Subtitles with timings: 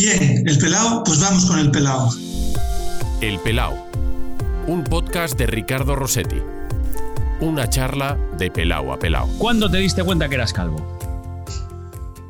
[0.00, 0.48] ¿Quién?
[0.48, 1.04] ¿El pelao?
[1.04, 2.10] Pues vamos con el pelao.
[3.20, 3.86] El pelao.
[4.66, 6.40] Un podcast de Ricardo Rossetti.
[7.42, 9.28] Una charla de pelao a pelao.
[9.36, 10.78] ¿Cuándo te diste cuenta que eras calvo?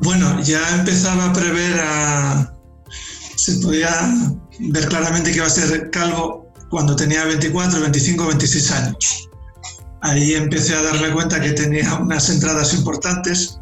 [0.01, 2.53] Bueno, ya empezaba a prever a...
[3.37, 3.89] Se podía
[4.59, 9.29] ver claramente que iba a ser calvo cuando tenía 24, 25, 26 años.
[10.01, 13.60] Ahí empecé a darme cuenta que tenía unas entradas importantes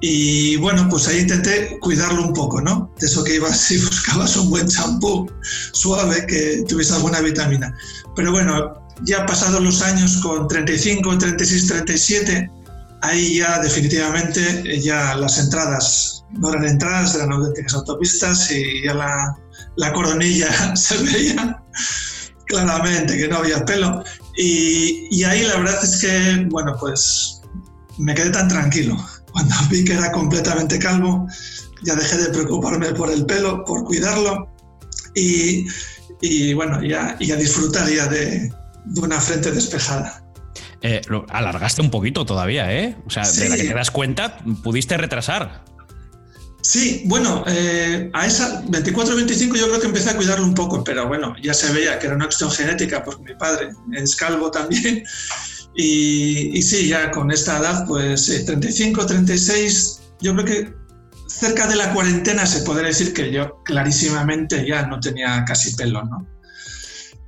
[0.00, 2.90] y bueno, pues ahí intenté cuidarlo un poco, ¿no?
[2.98, 5.30] De eso que ibas y buscabas un buen champú
[5.72, 7.74] suave que tuviese alguna vitamina.
[8.16, 12.50] Pero bueno, ya pasados los años con 35, 36, 37,
[13.02, 19.36] ahí ya definitivamente ya las entradas no eran entradas, eran auténticas autopistas y ya la,
[19.76, 21.62] la coronilla se veía
[22.46, 24.02] claramente que no había pelo.
[24.36, 27.42] Y, y ahí la verdad es que, bueno, pues
[27.98, 28.96] me quedé tan tranquilo
[29.32, 31.26] cuando vi que era completamente calvo,
[31.82, 34.48] ya dejé de preocuparme por el pelo, por cuidarlo
[35.14, 35.66] y,
[36.20, 38.52] y bueno, ya, y a disfrutar ya de,
[38.84, 40.22] de una frente despejada.
[40.82, 42.96] Eh, lo alargaste un poquito todavía, ¿eh?
[43.06, 43.42] O sea, sí.
[43.42, 45.62] de la que te das cuenta, pudiste retrasar.
[46.62, 51.08] Sí, bueno, eh, a esa 24-25 yo creo que empecé a cuidarlo un poco, pero
[51.08, 55.04] bueno, ya se veía que era una cuestión genética, porque mi padre es calvo también,
[55.74, 60.80] y, y, sí, ya con esta edad, pues eh, 35, 36, yo creo que
[61.26, 66.04] cerca de la cuarentena se podría decir que yo clarísimamente ya no tenía casi pelo,
[66.04, 66.26] ¿no?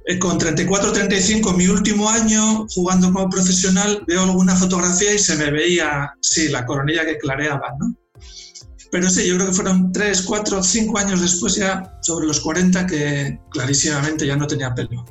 [0.05, 5.37] Eh, con 34, 35, mi último año jugando como profesional, veo alguna fotografía y se
[5.37, 7.95] me veía, sí, la coronilla que clareaba, ¿no?
[8.91, 12.87] Pero sí, yo creo que fueron 3, 4, 5 años después ya, sobre los 40,
[12.87, 15.05] que clarísimamente ya no tenía pelo.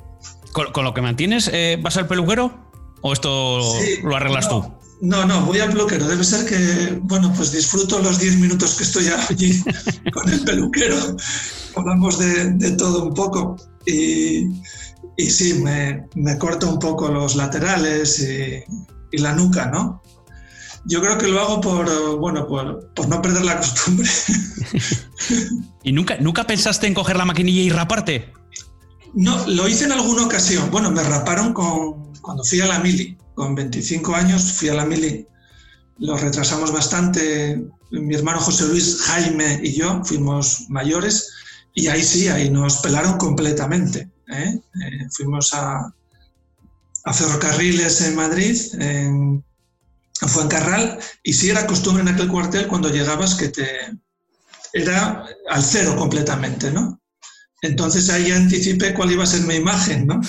[0.51, 2.70] ¿Con, con lo que mantienes, eh, vas al peluquero?
[3.01, 4.73] ¿O esto sí, lo arreglas no, tú?
[5.01, 6.07] No, no, voy al peluquero.
[6.07, 9.63] Debe ser que, bueno, pues disfruto los 10 minutos que estoy allí
[10.13, 10.97] con el peluquero.
[11.75, 13.55] Hablamos de, de todo un poco.
[13.85, 14.47] Y,
[15.17, 18.63] y sí, me, me, corto un poco los laterales y,
[19.11, 20.03] y, la nuca, ¿no?
[20.85, 24.07] Yo creo que lo hago por, bueno, por, por no perder la costumbre.
[25.83, 28.33] ¿Y nunca, nunca pensaste en coger la maquinilla y raparte?
[29.13, 30.69] No, lo hice en alguna ocasión.
[30.71, 33.17] Bueno, me raparon con, cuando fui a la mili.
[33.35, 35.27] Con 25 años fui a la mili.
[35.97, 37.63] Lo retrasamos bastante.
[37.91, 41.29] Mi hermano José Luis, Jaime y yo fuimos mayores
[41.73, 44.09] y ahí sí, ahí nos pelaron completamente.
[44.29, 44.59] ¿eh?
[44.59, 45.93] Eh, fuimos a,
[47.13, 49.43] Ferrocarriles en Madrid, en,
[50.21, 53.67] en Fuencarral, y sí era costumbre en aquel cuartel cuando llegabas que te...
[54.73, 57.00] Era al cero completamente, ¿no?
[57.61, 60.19] Entonces ahí ya anticipé cuál iba a ser mi imagen, ¿no?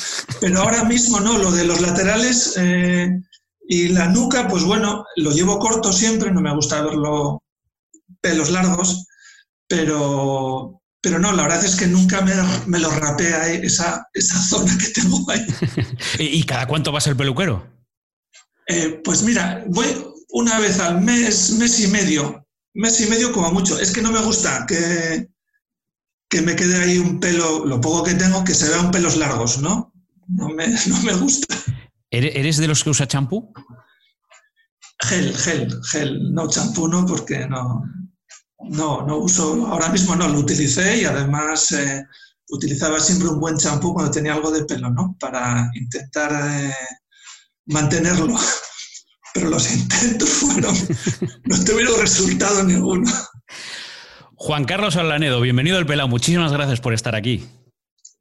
[0.40, 3.08] Pero ahora mismo no, lo de los laterales eh,
[3.66, 7.42] y la nuca, pues bueno, lo llevo corto siempre, no me gusta verlo
[8.20, 9.06] pelos largos,
[9.66, 12.34] pero, pero no, la verdad es que nunca me,
[12.66, 15.46] me lo rapea esa, esa zona que tengo ahí.
[16.18, 17.66] ¿Y cada cuánto vas al peluquero?
[18.66, 19.86] Eh, pues mira, voy
[20.28, 23.78] una vez al mes, mes y medio, mes y medio como mucho.
[23.78, 25.31] Es que no me gusta que,
[26.32, 29.58] que me quede ahí un pelo, lo poco que tengo, que se vean pelos largos,
[29.58, 29.92] ¿no?
[30.28, 31.54] No me, no me gusta.
[32.10, 33.52] ¿Eres de los que usa champú?
[35.00, 36.32] Gel, gel, gel.
[36.32, 37.82] No, champú no, porque no,
[38.60, 42.02] no, no uso, ahora mismo no, lo utilicé y además eh,
[42.48, 45.14] utilizaba siempre un buen champú cuando tenía algo de pelo, ¿no?
[45.20, 46.74] Para intentar eh,
[47.66, 48.34] mantenerlo.
[49.34, 50.74] Pero los intentos fueron,
[51.44, 53.10] no tuvieron resultado ninguno.
[54.42, 56.08] Juan Carlos Alanedo, bienvenido al Pelao.
[56.08, 57.44] Muchísimas gracias por estar aquí.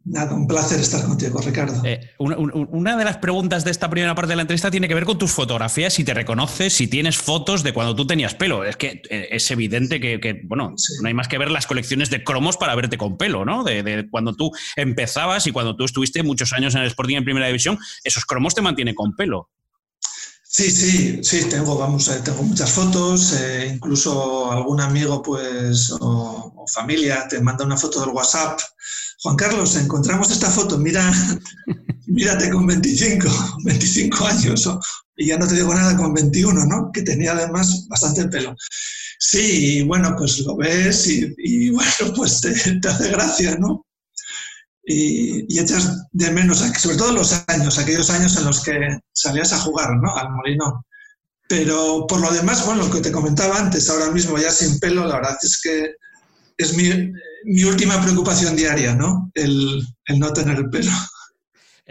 [0.05, 1.81] Nada, un placer estar contigo, Ricardo.
[1.83, 4.93] Eh, una, una, de las preguntas de esta primera parte de la entrevista tiene que
[4.93, 8.63] ver con tus fotografías, si te reconoces, si tienes fotos de cuando tú tenías pelo.
[8.63, 10.93] Es que eh, es evidente que, que bueno, sí.
[11.01, 13.63] no hay más que ver las colecciones de cromos para verte con pelo, ¿no?
[13.63, 17.23] De, de, cuando tú empezabas y cuando tú estuviste muchos años en el Sporting en
[17.23, 19.49] Primera División, esos cromos te mantienen con pelo.
[20.53, 26.53] Sí, sí, sí, tengo, vamos, eh, tengo muchas fotos, eh, incluso algún amigo, pues, o,
[26.57, 28.59] o, familia te manda una foto del WhatsApp.
[29.21, 31.09] Juan Carlos, encontramos esta foto, mira,
[32.07, 33.29] mírate con 25,
[33.63, 34.69] 25 años,
[35.15, 36.91] y ya no te digo nada con 21, ¿no?
[36.91, 38.53] Que tenía además bastante pelo.
[39.19, 43.85] Sí, y bueno, pues lo ves y, bueno, pues te, te hace gracia, ¿no?
[44.83, 49.53] Y, y, echas de menos, sobre todo los años, aquellos años en los que salías
[49.53, 50.15] a jugar ¿no?
[50.15, 50.85] al molino.
[51.47, 55.05] Pero por lo demás, bueno, lo que te comentaba antes, ahora mismo ya sin pelo,
[55.05, 55.95] la verdad es que
[56.57, 56.89] es mi,
[57.45, 59.29] mi última preocupación diaria, ¿no?
[59.33, 60.91] El, el no tener pelo.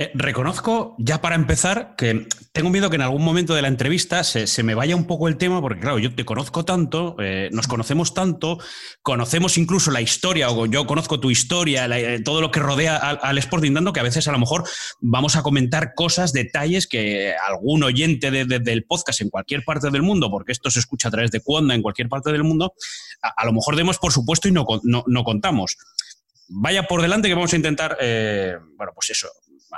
[0.01, 4.25] Eh, reconozco, ya para empezar, que tengo miedo que en algún momento de la entrevista
[4.25, 7.67] se, me vaya un poco el tema, porque claro, yo te conozco tanto, eh, nos
[7.67, 8.59] conocemos tanto,
[9.03, 13.37] conocemos incluso la historia, o yo conozco tu historia, eh, todo lo que rodea al,
[13.37, 14.65] Sporting dando, que a veces a lo mejor
[15.03, 20.31] vamos a comentar cosas, detalles que algún oyente del podcast en cualquier parte del mundo,
[20.31, 22.73] porque esto se escucha a través de Cuonda en cualquier parte del mundo,
[23.21, 25.77] a, lo mejor demos por supuesto y no, no, contamos.
[26.49, 29.29] Vaya por delante que vamos a intentar, bueno, pues eso,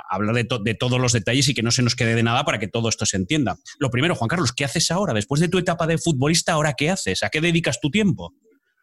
[0.09, 2.67] hablar de, todos los detalles y que no se nos quede de nada para que
[2.67, 3.57] todo esto se entienda.
[3.79, 5.13] Lo primero, Juan Carlos, ¿qué haces ahora?
[5.13, 7.23] Después de tu etapa de futbolista, ¿ahora qué haces?
[7.23, 8.33] ¿A qué dedicas tu tiempo?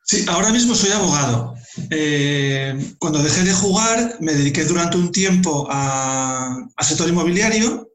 [0.05, 1.55] Sí, ahora mismo soy abogado.
[1.91, 7.93] Eh, cuando dejé de jugar, me dediqué durante un tiempo al sector inmobiliario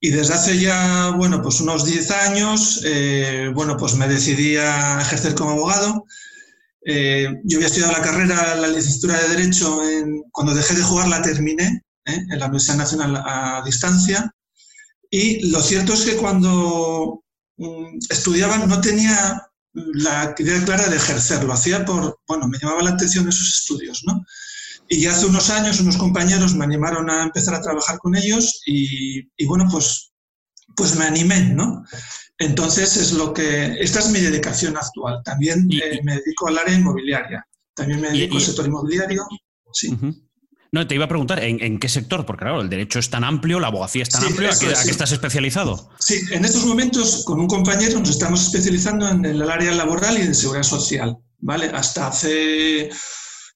[0.00, 5.00] y desde hace ya, bueno, pues unos 10 años, eh, bueno, pues me decidí a
[5.00, 6.04] ejercer como abogado.
[6.86, 9.80] Eh, yo había estudiado la carrera, la licenciatura de Derecho,
[10.30, 12.26] cuando dejé de jugar la terminé ¿eh?
[12.30, 14.34] en la Universidad Nacional a distancia.
[15.10, 17.24] Y lo cierto es que cuando
[17.56, 22.90] mm, estudiaba no tenía la idea clara de ejercerlo, hacía por, bueno, me llamaba la
[22.90, 24.24] atención esos estudios, ¿no?
[24.88, 28.62] Y ya hace unos años unos compañeros me animaron a empezar a trabajar con ellos
[28.64, 30.12] y, bueno, pues,
[30.74, 31.84] pues me animé, ¿no?
[32.38, 35.20] Entonces es lo que, esta es mi dedicación actual.
[35.24, 39.26] También eh, me dedico al área inmobiliaria, también me dedico al sector inmobiliario,
[39.72, 39.96] sí.
[40.70, 42.26] No, te iba a preguntar, ¿en, qué sector?
[42.26, 45.12] Porque claro, el derecho es tan amplio, la abogacía es tan amplia, ¿a, qué, estás
[45.12, 45.90] especializado?
[45.98, 50.26] Sí, en estos momentos con un compañero nos estamos especializando en el área laboral y
[50.26, 51.70] de seguridad social, ¿vale?
[51.72, 52.90] Hasta hace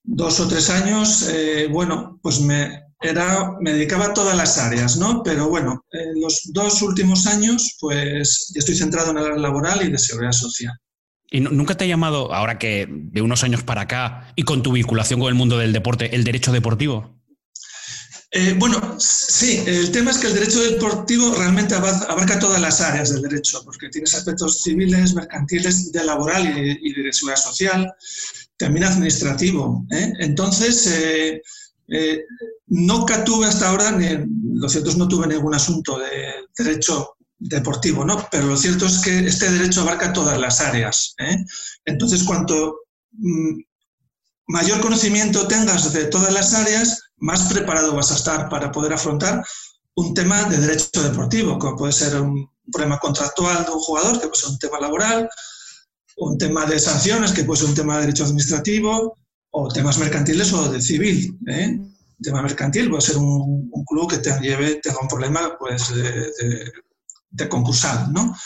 [0.03, 4.97] dos o tres años, eh, bueno, pues me, era, me dedicaba a todas las áreas,
[4.97, 5.23] ¿no?
[5.23, 9.91] Pero bueno, en los dos últimos años, pues estoy centrado en el área laboral y
[9.91, 10.73] de seguridad social.
[11.33, 14.71] ¿Y nunca te ha llamado, ahora que de unos años para acá y con tu
[14.73, 17.19] vinculación con el mundo del deporte, el derecho deportivo?
[18.31, 23.15] Eh, bueno, sí, el tema es que el derecho deportivo realmente abarca todas las áreas
[23.15, 27.95] del derecho, porque tienes aspectos civiles, mercantiles, de laboral y de, seguridad social,
[28.59, 29.87] también administrativo.
[29.91, 30.13] ¿eh?
[30.21, 30.87] Entonces,
[31.89, 32.25] eh,
[32.67, 34.07] nunca tuve hasta ahora, ni,
[34.53, 38.27] lo cierto es no tuve ningún asunto de derecho deportivo, ¿no?
[38.31, 41.15] Pero lo cierto es que este derecho abarca todas las áreas.
[41.19, 41.37] ¿eh?
[41.85, 42.77] Entonces, cuanto
[43.13, 43.59] mm,
[44.49, 49.45] mayor conocimiento tengas de todas las áreas, más preparado vas a estar para poder afrontar
[49.95, 54.29] un tema de derecho deportivo, como puede ser un problema contractual de un jugador, que
[54.29, 55.29] puede ser un tema laboral,
[56.17, 59.19] un tema de sanciones, que puede ser un tema de derecho administrativo,
[59.51, 61.39] o temas mercantiles o de civil.
[61.49, 61.79] ¿eh?
[62.23, 66.73] tema mercantil puede ser un, club que te lleve, tenga un problema pues, de de
[67.49, 68.37] concursal, ¿no?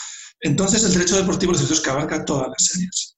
[0.41, 3.17] Entonces, el derecho deportivo es que abarca todas las áreas.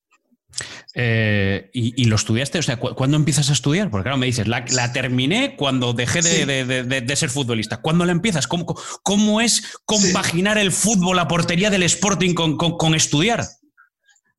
[0.95, 2.59] Eh, y, lo estudiaste?
[2.59, 3.89] O sea, ¿cuándo empiezas a estudiar?
[3.89, 7.77] Porque claro, me dices, la, terminé cuando dejé de, ser futbolista.
[7.77, 8.47] ¿Cuándo la empiezas?
[8.47, 13.45] ¿Cómo, es compaginar el fútbol, la portería del Sporting con, estudiar?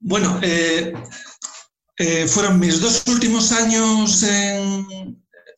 [0.01, 0.93] Bueno, eh,
[1.99, 4.25] eh, fueron mis dos últimos años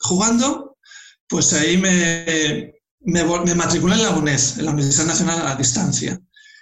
[0.00, 0.76] jugando,
[1.28, 6.18] pues ahí me, me, matriculé en la UNED, en la Universidad Nacional a Distancia,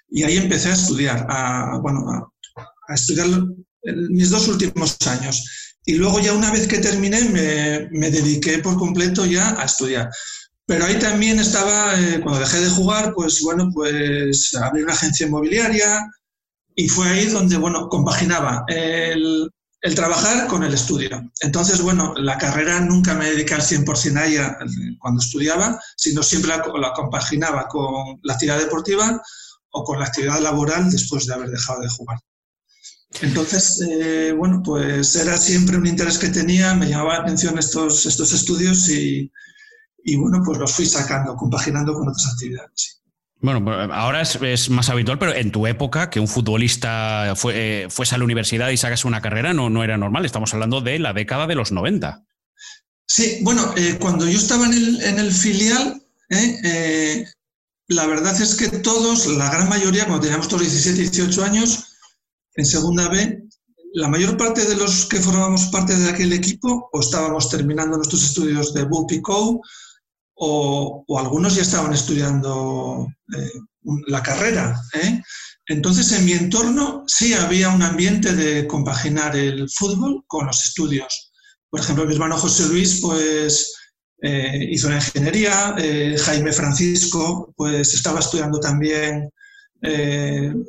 [0.09, 2.33] y ahí empecé a estudiar, a, bueno,
[2.89, 3.27] a, estudiar
[4.11, 5.77] mis dos últimos años.
[5.85, 10.11] Y luego ya una vez que terminé me, me dediqué por completo ya a estudiar.
[10.67, 15.27] Pero ahí también estaba, eh, cuando dejé de jugar, pues bueno, pues abrí una agencia
[15.27, 16.07] inmobiliaria
[16.77, 19.51] y fue ahí donde, bueno, compaginaba el,
[19.83, 21.31] el trabajar con el estudio.
[21.41, 24.59] Entonces, bueno, la carrera nunca me dediqué al 100% a ella
[24.99, 29.21] cuando estudiaba, sino siempre la, compaginaba con la actividad deportiva
[29.71, 32.19] o con la actividad laboral después de haber dejado de jugar.
[33.23, 38.07] Entonces, eh, bueno, pues era siempre un interés que tenía, me llamaba la atención estos,
[38.07, 39.33] estos estudios y,
[40.05, 43.00] y bueno, pues los fui sacando, compaginando con otras actividades.
[43.43, 48.15] Bueno, ahora es, más habitual, pero en tu época que un futbolista fue, eh, fuese
[48.15, 50.27] a la universidad y sacase una carrera no, no era normal.
[50.27, 52.23] Estamos hablando de la década de los 90.
[53.07, 57.25] Sí, bueno, eh, cuando yo estaba en el, filial, eh,
[57.89, 61.97] la verdad es que todos, la gran mayoría, cuando teníamos todos 17, 18 años,
[62.57, 63.43] en segunda B,
[63.95, 68.23] la mayor parte de los que formábamos parte de aquel equipo o estábamos terminando nuestros
[68.23, 69.61] estudios de BUPICO
[70.43, 73.07] o, algunos ya estaban estudiando
[73.37, 73.53] eh,
[74.07, 74.81] la carrera.
[74.95, 75.23] ¿eh?
[75.67, 81.33] Entonces, en mi entorno sí había un ambiente de compaginar el fútbol con los estudios.
[81.69, 83.75] Por ejemplo, mi hermano José Luis, pues
[84.23, 85.77] eh, hizo la ingeniería,
[86.25, 89.31] Jaime Francisco, pues estaba estudiando también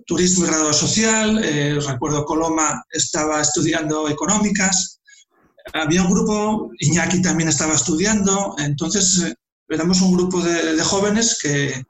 [0.06, 1.44] turismo y grado social,
[1.86, 5.02] recuerdo Coloma estaba estudiando económicas,
[5.74, 9.36] había un grupo, Iñaki también estaba estudiando, entonces
[9.72, 11.84] éramos un grupo de, de jóvenes que,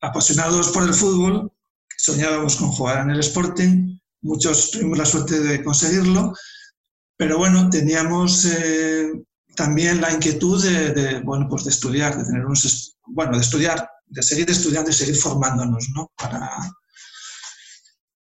[0.00, 1.52] apasionados por el fútbol,
[1.96, 6.34] soñábamos con jugar en el Sporting, muchos tuvimos la suerte de conseguirlo,
[7.16, 9.10] pero bueno, teníamos eh,
[9.54, 14.22] también la inquietud de, bueno, pues de estudiar, de tener unos, bueno, de estudiar, de
[14.22, 16.12] seguir estudiando y seguir formándonos, ¿no?
[16.16, 16.50] Para,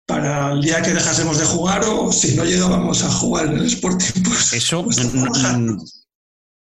[0.06, 3.66] para el día que dejásemos de jugar o si no llegábamos a jugar en el
[3.66, 4.52] Sporting, pues...
[4.52, 4.84] Eso...
[4.84, 4.98] pues,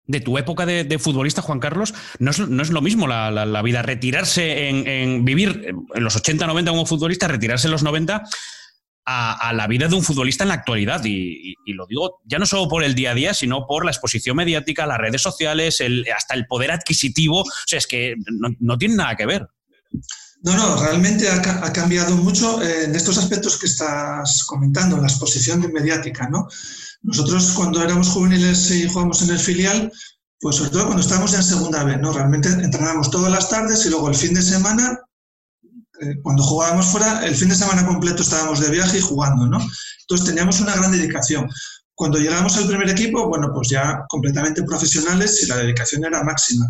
[0.08, 2.38] de tu época de, futbolista, Juan Carlos, no es,
[2.70, 3.82] lo mismo la, vida.
[3.82, 8.24] Retirarse en, vivir en los 80, 90 como futbolista, retirarse en los 90
[9.04, 11.02] a, la vida de un futbolista en la actualidad.
[11.04, 14.36] Y, lo digo ya no solo por el día a día, sino por la exposición
[14.36, 15.82] mediática, las redes sociales,
[16.16, 17.42] hasta el poder adquisitivo.
[17.42, 18.14] O sea, es que
[18.58, 19.46] no, tiene nada que ver.
[20.42, 25.70] No, no, realmente ha, cambiado mucho eh, en estos aspectos que estás comentando, la exposición
[25.72, 26.48] mediática, ¿no?
[27.02, 29.92] Nosotros cuando éramos juveniles y jugábamos en el filial,
[30.40, 32.12] pues sobre todo cuando estábamos en segunda vez, ¿no?
[32.12, 34.98] Realmente entrenábamos todas las tardes y luego el fin de semana,
[36.00, 39.58] eh, cuando jugábamos fuera, el fin de semana completo estábamos de viaje y jugando, ¿no?
[40.02, 41.48] Entonces teníamos una gran dedicación.
[41.94, 46.66] Cuando llegamos al primer equipo, bueno, pues ya completamente profesionales y la dedicación era máxima.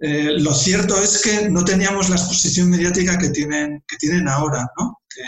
[0.00, 4.66] Eh, lo cierto es que no teníamos la exposición mediática que tienen, que tienen ahora,
[4.78, 4.98] ¿no?
[5.08, 5.22] Que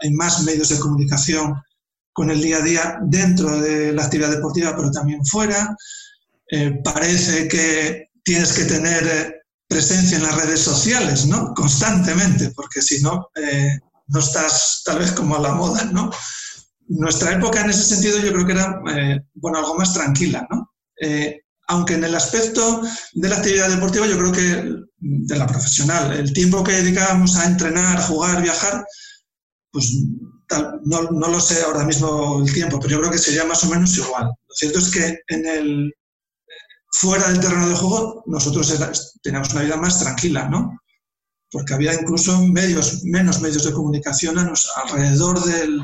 [0.00, 1.54] hay más medios de comunicación
[2.18, 5.76] con el día a día dentro de la actividad deportiva, pero también fuera.
[6.50, 9.34] Eh, parece que tienes que tener eh,
[9.68, 11.54] presencia en las redes sociales, ¿no?
[11.54, 16.10] Constantemente, porque si no, eh, no estás tal vez como a la moda, ¿no?
[16.88, 18.80] Nuestra época en ese sentido yo creo que era,
[19.34, 20.72] bueno, algo más tranquila, ¿no?
[21.70, 22.82] aunque en el aspecto
[23.12, 27.44] de la actividad deportiva yo creo que de la profesional, el tiempo que dedicábamos a
[27.44, 28.84] entrenar, jugar, viajar,
[29.70, 29.92] pues
[30.84, 33.68] no, no, lo sé ahora mismo el tiempo, pero yo creo que sería más o
[33.68, 34.24] menos igual.
[34.24, 35.94] Lo cierto es que en el,
[36.92, 40.80] fuera del terreno de juego nosotros teníamos una vida más tranquila, ¿no?
[41.50, 45.82] Porque había incluso medios, menos medios de comunicación alrededor del,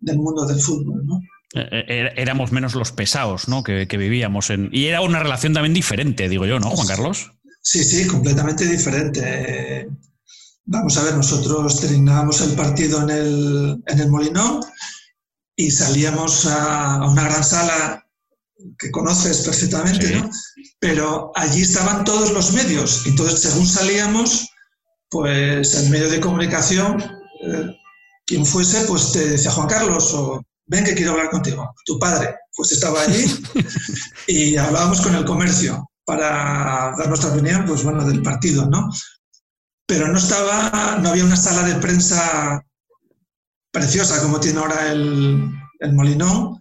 [0.00, 1.20] del mundo del fútbol, ¿no?
[1.56, 3.62] Eh, eh, éramos menos los pesados, ¿no?
[3.62, 4.70] Que, que, vivíamos en.
[4.72, 7.30] Y era una relación también diferente, digo yo, ¿no, Juan Carlos?
[7.62, 9.88] Sí, sí, completamente diferente.
[10.66, 14.60] Vamos a ver, nosotros terminábamos el partido en el, en el Molinón
[15.56, 18.06] y salíamos a, una gran sala
[18.78, 20.30] que conoces perfectamente, ¿no?
[20.80, 23.02] Pero allí estaban todos los medios.
[23.06, 24.48] Entonces, según salíamos,
[25.10, 27.02] pues el medio de comunicación,
[27.42, 27.76] eh,
[28.26, 31.74] quien fuese, pues te decía Juan Carlos o ven que quiero hablar contigo.
[31.84, 33.26] Tu padre, pues estaba allí
[34.28, 38.90] y hablábamos con el comercio para dar nuestra opinión, pues bueno, del partido, ¿no?
[39.86, 42.64] Pero no estaba, no había una sala de prensa
[43.70, 45.50] preciosa como tiene ahora el,
[45.80, 46.58] el Molinón,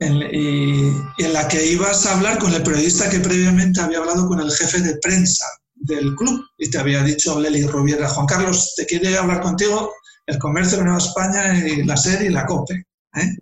[0.00, 4.26] en, y, en la que ibas a hablar con el periodista que previamente había hablado
[4.26, 8.74] con el jefe de prensa del club y te había dicho Leli Rubiera, Juan Carlos,
[8.76, 9.92] te quiere hablar contigo
[10.26, 12.74] el comercio de Nueva España y la SER y la COPE.
[13.14, 13.36] ¿eh?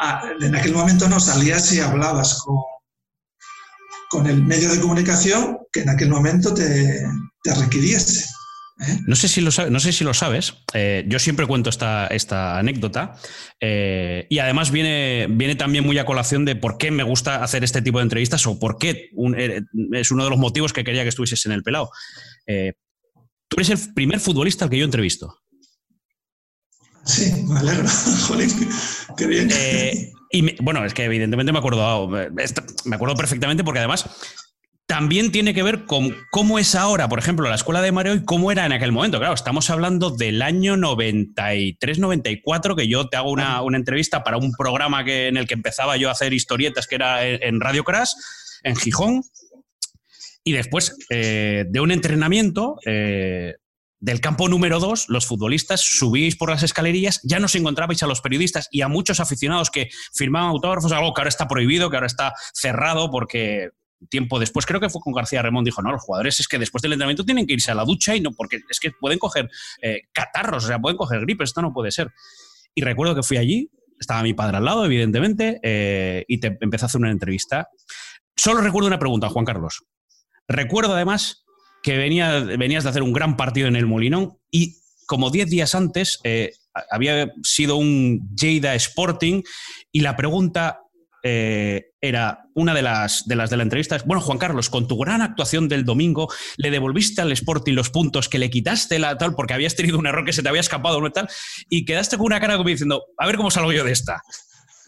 [0.00, 2.56] Ah, en aquel momento no salías y hablabas con,
[4.12, 7.02] con el medio de comunicación que en aquel momento te,
[7.42, 8.26] te requiriese.
[8.86, 8.98] ¿eh?
[9.06, 12.58] No sé si lo, no sé si lo sabes, eh, yo siempre cuento esta, esta
[12.58, 13.16] anécdota
[13.58, 17.64] eh, y además viene, viene también muy a colación de por qué me gusta hacer
[17.64, 19.08] este tipo de entrevistas o por qué
[19.92, 21.88] es uno de los motivos que quería que estuvieses en el pelado.
[22.46, 25.38] tú eres el primer futbolista al que yo entrevisto.
[27.06, 27.88] Sí, me alegro.
[29.16, 29.48] qué bien.
[30.32, 34.08] Y bueno, es que evidentemente me acuerdo, me acuerdo perfectamente porque además
[34.86, 38.24] también tiene que ver con cómo es ahora, por ejemplo, la escuela de Mario y
[38.24, 39.18] cómo era en aquel momento.
[39.18, 45.04] Claro, estamos hablando del año 93-94, que yo te hago una, entrevista para un programa
[45.04, 48.10] que, en el que empezaba yo a hacer historietas, que era en Radio Crash,
[48.64, 49.22] en Gijón.
[50.44, 53.54] Y después eh, de un entrenamiento, eh,
[54.02, 58.20] del campo número 2, los futbolistas subíais por las escalerillas, ya nos encontrabais a los
[58.20, 62.08] periodistas y a muchos aficionados que firmaban autógrafos, algo que ahora está prohibido, que ahora
[62.08, 63.70] está cerrado porque
[64.10, 66.82] tiempo después, creo que fue con García Ramón, dijo, no, los jugadores es que después
[66.82, 69.48] del entrenamiento tienen que irse a la ducha y no, porque es que pueden coger
[69.80, 72.10] eh, catarros, o sea, pueden coger gripe, esto no puede ser.
[72.74, 76.84] Y recuerdo que fui allí, estaba mi padre al lado, evidentemente, eh, y te empecé
[76.84, 77.68] a hacer una entrevista.
[78.34, 79.84] Solo recuerdo una pregunta, Juan Carlos.
[80.48, 81.41] Recuerdo además
[81.82, 85.74] que venía, venías de hacer un gran partido en el Molinón y como 10 días
[85.74, 86.52] antes eh,
[86.90, 89.42] había sido un Lleida Sporting
[89.90, 90.80] y la pregunta
[91.24, 93.96] eh, era una de las, de las de la entrevista.
[94.04, 98.28] Bueno, Juan Carlos, con tu gran actuación del domingo, le devolviste al Sporting los puntos
[98.28, 101.00] que le quitaste la tal porque habías tenido un error que se te había escapado,
[101.00, 101.10] ¿no?
[101.10, 101.28] Tal,
[101.68, 104.22] y quedaste con una cara como diciendo, a ver cómo salgo yo de esta.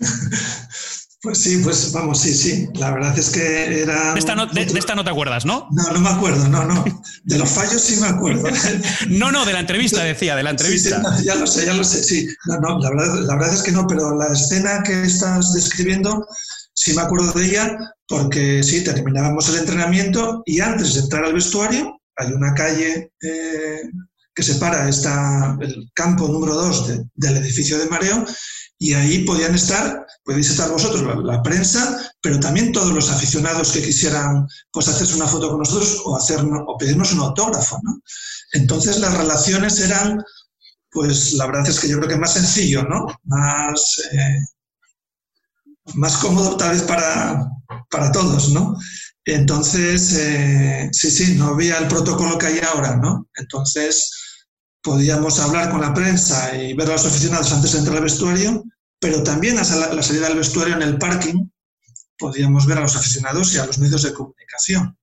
[1.24, 2.68] Pues sí, pues vamos, sí, sí.
[2.74, 4.12] La verdad es que era.
[4.12, 5.68] De esta, no, te acuerdas, ¿no?
[5.70, 6.84] No, no me acuerdo, no, no.
[7.24, 8.46] De los fallos sí me acuerdo.
[9.08, 11.02] no, no, de la entrevista, decía, de la entrevista.
[11.24, 12.28] ya lo sé, ya lo sé, sí.
[12.44, 16.26] No, no, la verdad, la verdad es que no, pero la escena que estás describiendo,
[16.74, 21.32] sí me acuerdo de ella, porque sí, terminábamos el entrenamiento y antes de entrar al
[21.32, 23.80] vestuario, hay una calle eh,
[24.34, 28.26] que separa esta, el campo número 2 del edificio de Mareo
[28.78, 33.82] y ahí podían estar, podéis estar vosotros, la, prensa, pero también todos los aficionados que
[33.82, 37.78] quisieran pues, hacerse una foto con nosotros o, hacernos, o pedirnos un autógrafo.
[37.82, 38.00] ¿no?
[38.52, 40.22] Entonces las relaciones eran,
[40.90, 43.06] pues la verdad es que yo creo que más sencillo, ¿no?
[43.24, 44.38] más, eh,
[45.94, 47.48] más cómodo tal vez para,
[47.90, 48.50] para todos.
[48.50, 48.76] ¿no?
[49.24, 53.26] Entonces, eh, sí, sí, no había el protocolo que hay ahora, ¿no?
[53.36, 54.10] Entonces,
[54.84, 58.62] podíamos hablar con la prensa y ver a los aficionados antes de entrar al vestuario,
[59.00, 61.48] pero también a la salida del vestuario en el parking
[62.18, 64.96] podíamos ver a los aficionados y a los medios de comunicación.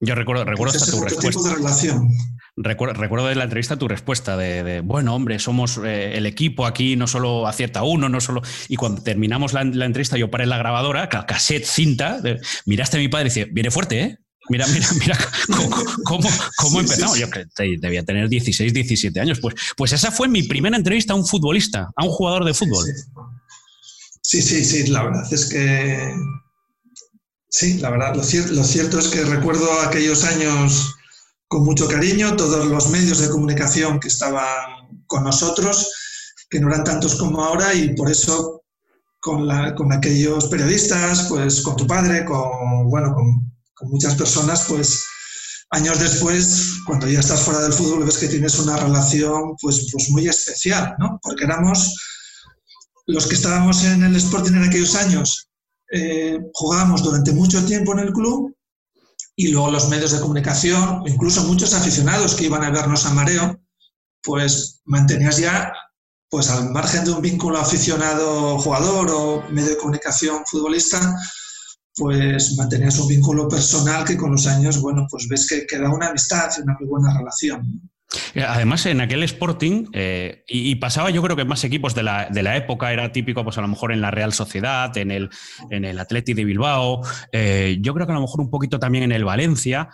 [0.00, 1.30] Yo recuerdo, recuerdo hasta tu respuesta.
[1.30, 2.08] Tipo de relación.
[2.56, 6.96] Recuerdo, recuerdo, de la entrevista tu respuesta de, bueno, hombre, somos eh, el equipo aquí,
[6.96, 8.42] no solo acierta uno, no solo...
[8.68, 12.20] Y cuando terminamos la, entrevista yo paré la grabadora, cassette, cinta,
[12.64, 14.18] miraste a mi padre y dice, viene fuerte, ¿eh?
[14.50, 15.18] Mira, mira, mira
[16.04, 17.18] cómo, empezamos.
[17.18, 17.28] Yo
[17.80, 19.38] debía tener 16, 17 años.
[19.40, 22.84] Pues, pues esa fue mi primera entrevista a un futbolista, a un jugador de fútbol.
[24.20, 26.14] Sí, sí, sí, la verdad es que.
[27.48, 30.94] Sí, la verdad, lo, lo cierto es que recuerdo aquellos años
[31.48, 35.92] con mucho cariño, todos los medios de comunicación que estaban con nosotros,
[36.48, 38.62] que no eran tantos como ahora, y por eso
[39.20, 43.49] con, la, con aquellos periodistas, pues con tu padre, con, bueno, con,
[43.80, 45.04] con muchas personas, pues
[45.70, 50.10] años después, cuando ya estás fuera del fútbol, ves que tienes una relación pues, pues
[50.10, 51.18] muy especial, ¿no?
[51.22, 51.96] Porque éramos
[53.06, 55.48] los que estábamos en el Sporting en aquellos años,
[55.92, 58.54] eh, jugábamos durante mucho tiempo en el club
[59.34, 63.58] y luego los medios de comunicación, incluso muchos aficionados que iban a vernos a mareo,
[64.22, 65.72] pues mantenías ya,
[66.28, 71.16] pues al margen de un vínculo aficionado-jugador o medio de comunicación futbolista,
[72.00, 76.08] pues mantenías un vínculo personal que con los años, bueno, pues ves que queda una
[76.08, 77.78] amistad y una muy buena relación.
[78.34, 82.30] Eh, además, en aquel Sporting, eh, y, pasaba yo creo que más equipos de la,
[82.30, 85.28] de la, época, era típico, pues a lo mejor en la Real Sociedad, en el,
[85.68, 89.04] en el Atleti de Bilbao, eh, yo creo que a lo mejor un poquito también
[89.04, 89.90] en el Valencia,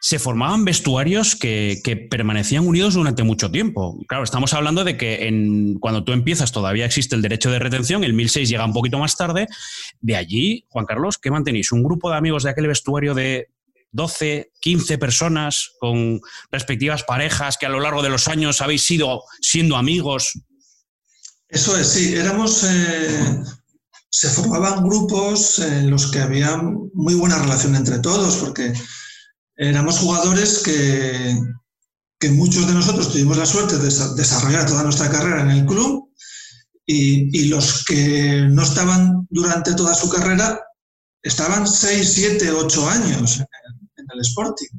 [0.00, 1.80] se formaban vestuarios que,
[2.10, 3.98] permanecían unidos durante mucho tiempo.
[4.08, 8.04] Claro, estamos hablando de que en, cuando tú empiezas todavía existe el derecho de retención,
[8.04, 9.46] el 1006 llega un poquito más tarde.
[10.00, 11.72] De allí, Juan Carlos, ¿qué mantenéis?
[11.72, 13.48] ¿Un grupo de amigos de aquel vestuario de
[13.92, 19.22] 12, 15 personas con respectivas parejas que a lo largo de los años habéis sido
[19.40, 20.40] siendo amigos?
[21.48, 22.64] Eso es, sí, éramos...
[22.64, 23.42] Eh,
[24.10, 26.56] se formaban grupos en los que había
[26.94, 28.72] muy buena relación entre todos, porque
[29.58, 31.36] éramos jugadores que,
[32.30, 33.84] muchos de nosotros tuvimos la suerte de
[34.16, 36.10] desarrollar toda nuestra carrera en el club
[36.86, 40.60] y, y, los que no estaban durante toda su carrera
[41.22, 44.78] estaban 6, 7, 8 años en, el Sporting.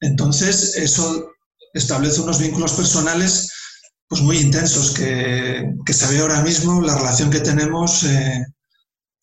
[0.00, 1.28] Entonces, eso
[1.74, 3.50] establece unos vínculos personales
[4.08, 8.46] pues muy intensos que, que se ve ahora mismo la relación que tenemos eh,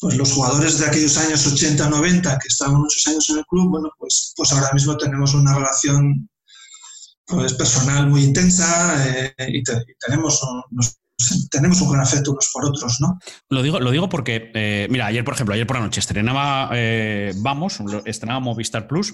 [0.01, 3.69] pues los jugadores de aquellos años 80, 90 que estaban muchos años en el club,
[3.69, 6.27] bueno, pues, pues ahora mismo tenemos una relación
[7.27, 9.61] pues, personal muy intensa eh, y,
[10.03, 10.81] tenemos un,
[11.51, 13.19] tenemos un gran afecto unos por otros, ¿no?
[13.49, 16.71] Lo digo, lo digo porque, eh, mira, ayer, por ejemplo, ayer por la noche estrenaba,
[16.73, 19.13] eh, vamos, estrenaba Movistar Plus,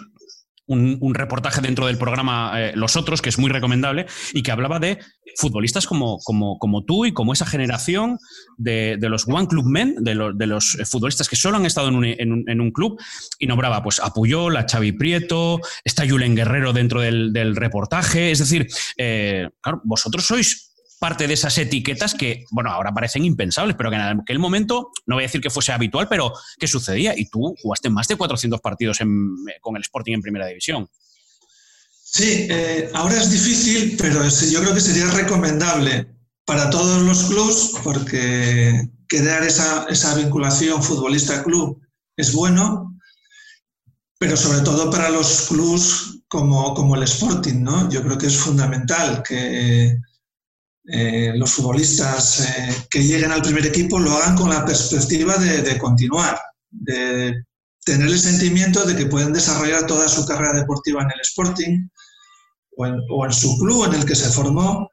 [0.67, 4.79] un, reportaje dentro del programa eh, Los Otros, que es muy recomendable, y que hablaba
[4.79, 4.99] de
[5.37, 8.17] futbolistas como, como, como tú y como esa generación
[8.57, 12.05] de, los One Club Men, de, de, los futbolistas que solo han estado en un,
[12.05, 12.99] en un, club,
[13.39, 18.31] y nombraba pues, a Puyol, a Xavi Prieto, está Julen Guerrero dentro del, reportaje.
[18.31, 20.66] Es decir, eh, claro, vosotros sois
[20.99, 25.15] parte de esas etiquetas que, bueno, ahora parecen impensables, pero que en aquel momento, no
[25.15, 27.13] voy a decir que fuese habitual, pero que sucedía.
[27.17, 28.99] Y tú jugaste más de 400 partidos
[29.61, 30.89] con el Sporting en Primera División.
[32.03, 36.07] Sí, eh, ahora es difícil, pero yo creo que sería recomendable
[36.45, 41.79] para todos los clubs porque crear esa, esa vinculación futbolista-club
[42.15, 42.97] es bueno,
[44.17, 47.89] pero sobre todo para los clubs como, como el Sporting, ¿no?
[47.89, 49.97] Yo creo que es fundamental que
[50.89, 55.77] eh, los futbolistas eh, que lleguen al primer equipo lo hagan con la perspectiva de,
[55.77, 57.43] continuar, de
[57.83, 61.89] tener el sentimiento de que pueden desarrollar toda su carrera deportiva en el Sporting
[62.77, 64.89] o en, su club en el que se formó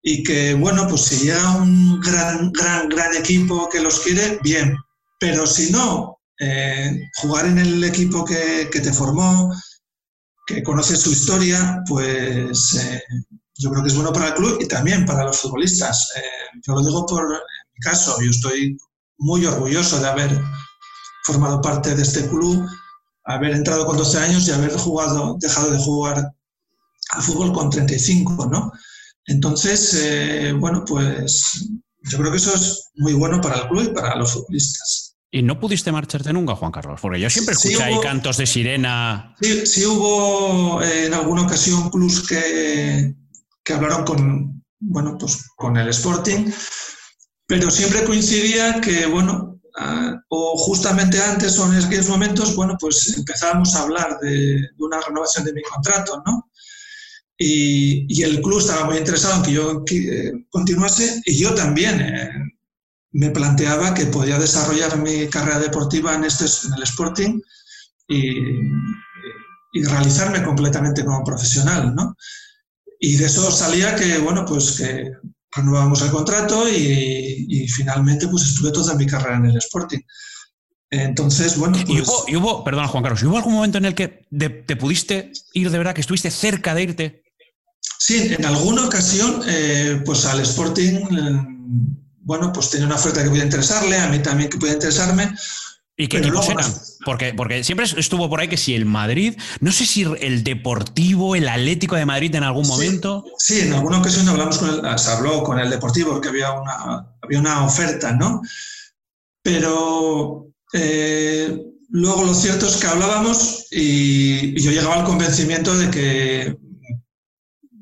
[0.00, 4.74] y que, bueno, pues si llega un gran, gran, gran equipo que los quiere, bien,
[5.20, 9.52] Pero si no, eh, jugar en el equipo que, te formó,
[10.46, 13.02] que conoce su historia, pues eh,
[13.58, 16.10] yo creo que es bueno para el club y también para los futbolistas.
[16.16, 18.76] Eh, yo lo digo por mi caso, yo estoy
[19.18, 20.40] muy orgulloso de haber
[21.24, 22.66] formado parte de este club,
[23.24, 26.32] haber entrado con 12 años y haber jugado, dejado de jugar
[27.10, 28.70] al fútbol con 35, ¿no?
[29.26, 31.68] Entonces, bueno, pues
[32.02, 35.06] yo creo que eso es muy bueno para el club y para los futbolistas.
[35.30, 37.00] ¿Y no pudiste marcharte nunca, Juan Carlos?
[37.00, 39.34] Porque yo siempre escuché ahí cantos de sirena.
[39.40, 43.14] Sí, sí hubo eh, en alguna ocasión clubs que,
[43.66, 46.50] que hablaron con, bueno, pues con el Sporting,
[47.46, 53.14] pero siempre coincidía que, bueno, ah, o justamente antes o en aquellos momentos, bueno, pues
[53.16, 56.48] empezábamos a hablar de, una renovación de mi contrato, ¿no?
[57.38, 62.30] Y, el club estaba muy interesado en que yo eh, continuase y yo también eh,
[63.12, 67.40] me planteaba que podía desarrollar mi carrera deportiva en, este, en el Sporting
[68.08, 68.32] y,
[69.84, 72.16] realizarme completamente como profesional, ¿no?
[73.00, 75.10] Y de eso salía que, bueno, pues que
[75.52, 80.00] renovamos el contrato y, finalmente pues estuve toda mi carrera en el Sporting.
[80.90, 81.78] Entonces, bueno.
[81.86, 82.08] Pues...
[82.28, 85.78] ¿Y, hubo, perdón, Juan Carlos, ¿hubo algún momento en el que te pudiste ir de
[85.78, 87.22] verdad, que estuviste cerca de irte?
[87.98, 91.56] Sí, en alguna ocasión, eh, pues al Sporting, eh,
[92.20, 95.34] bueno, pues tenía una oferta que podía interesarle, a mí también que podía interesarme.
[95.96, 96.72] ¿Y qué equipos eran?
[97.06, 101.36] Porque, porque siempre estuvo por ahí que si el Madrid, no sé si el Deportivo,
[101.36, 103.24] el Atlético de Madrid en algún momento.
[103.38, 107.06] Sí, en alguna ocasión hablamos con el, se habló con el Deportivo porque había una,
[107.22, 108.42] había una oferta, ¿no?
[109.40, 111.56] Pero eh,
[111.90, 116.56] luego lo cierto es que hablábamos y yo llegaba al convencimiento de que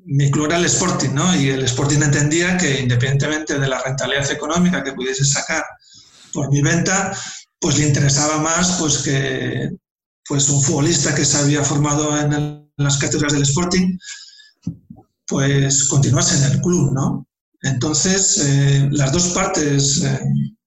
[0.04, 1.34] mi club era el Sporting, ¿no?
[1.34, 5.64] Y el Sporting entendía que independientemente de la rentabilidad económica que pudiese sacar
[6.30, 7.16] por mi venta,
[7.60, 9.70] pues le interesaba más pues que
[10.26, 13.96] pues un futbolista que se había formado en, las categorías del Sporting,
[15.26, 17.24] pues continuase en el club, ¿no?
[17.62, 20.20] Entonces, eh, las dos partes eh,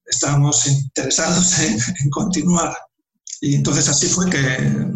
[0.05, 2.73] estábamos interesados en, en, continuar.
[3.41, 4.89] Y entonces así fue que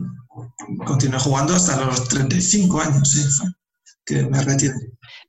[0.86, 3.10] continué jugando hasta los 35 años.
[3.12, 3.22] ¿sí?
[4.06, 4.74] que me retire.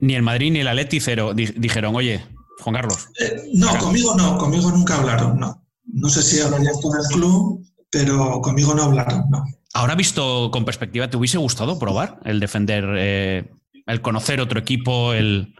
[0.00, 2.24] Ni el Madrid ni el Atleti cero dijeron, oye,
[2.60, 3.08] Juan Carlos.
[3.20, 5.61] Eh, no, conmigo no, conmigo nunca hablaron, no.
[5.84, 9.44] No sé si hablarían con el club, pero conmigo no hablaron, no.
[9.74, 13.50] Ahora visto con perspectiva, ¿te hubiese gustado probar el defender, eh,
[13.86, 15.54] el conocer otro equipo, el...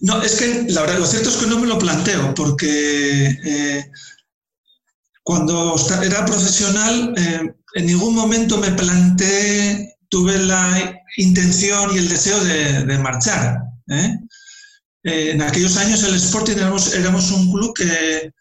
[0.00, 3.90] No, es que la verdad, lo cierto es que no me lo planteo, porque eh,
[5.22, 7.14] cuando era profesional,
[7.74, 13.58] en ningún momento me planteé tuve la intención y el deseo de, marchar.
[13.88, 14.16] ¿eh?
[15.04, 18.32] Eh, en aquellos años el Sporting éramos, un club que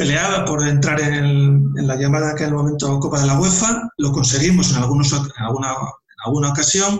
[0.00, 4.70] peleaba por entrar en, la llamada en el momento Copa de la UEFA, lo conseguimos
[4.70, 6.98] en, algunos, alguna, ocasión.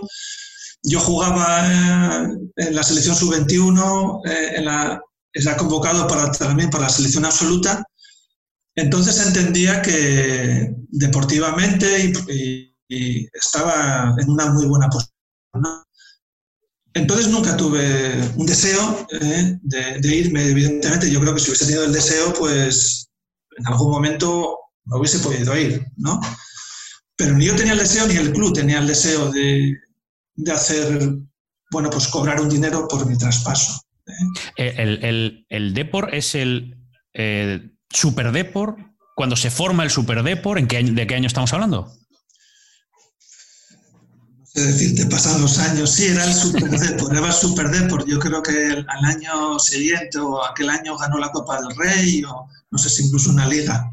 [0.83, 4.21] Yo jugaba eh, en la selección sub-21,
[4.55, 5.01] en la,
[5.33, 7.83] era convocado para, también para la selección absoluta.
[8.75, 12.13] Entonces entendía que deportivamente
[13.33, 15.15] estaba en una muy buena posición.
[16.95, 21.11] Entonces nunca tuve un deseo eh, de, irme, evidentemente.
[21.11, 23.09] Yo creo que si hubiese tenido el deseo, pues
[23.57, 26.21] en algún momento me hubiese podido ir, ¿no?
[27.17, 29.77] Pero ni yo tenía el deseo ni el club tenía el deseo de,
[30.53, 31.17] hacer,
[31.71, 33.83] bueno, pues cobrar un dinero por mi traspaso.
[34.57, 34.75] ¿eh?
[34.77, 36.77] El, el, Depor es el
[37.15, 38.77] eh, Super Depor.
[39.15, 41.93] Cuando se forma el Super Depor, ¿en qué, ¿de qué año estamos hablando?
[44.55, 45.91] Es decir, te pasan los años.
[45.91, 48.05] Sí, era el Super Depor, era el Super Depor.
[48.07, 52.49] Yo creo que al año siguiente o aquel año ganó la Copa del Rey o
[52.71, 53.91] no sé si incluso una liga.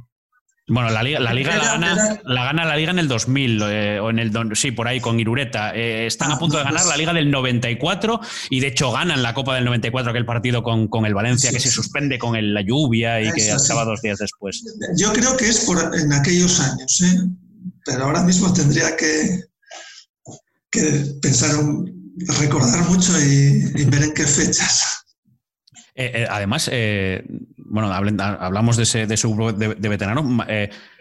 [0.70, 4.00] Bueno, la liga, la, liga la, gana, la gana la liga en el 2000 eh,
[4.02, 5.74] o en el sí por ahí con Irureta.
[5.74, 9.24] Eh, están a ah, punto de ganar la liga del 94 y de hecho ganan
[9.24, 12.62] la Copa del 94 aquel partido con, con el Valencia que se suspende con la
[12.62, 14.62] lluvia y que acaba dos días después.
[14.98, 17.18] Yo creo que es por en aquellos años, ¿eh?
[17.86, 19.46] pero ahora mismo tendría que,
[20.80, 21.52] que pensar,
[22.40, 25.04] recordar mucho y, ver en qué fechas.
[25.96, 27.24] Eh, eh, además, eh,
[27.58, 30.26] bueno, hablamos de ese, de, su de, de veteranos.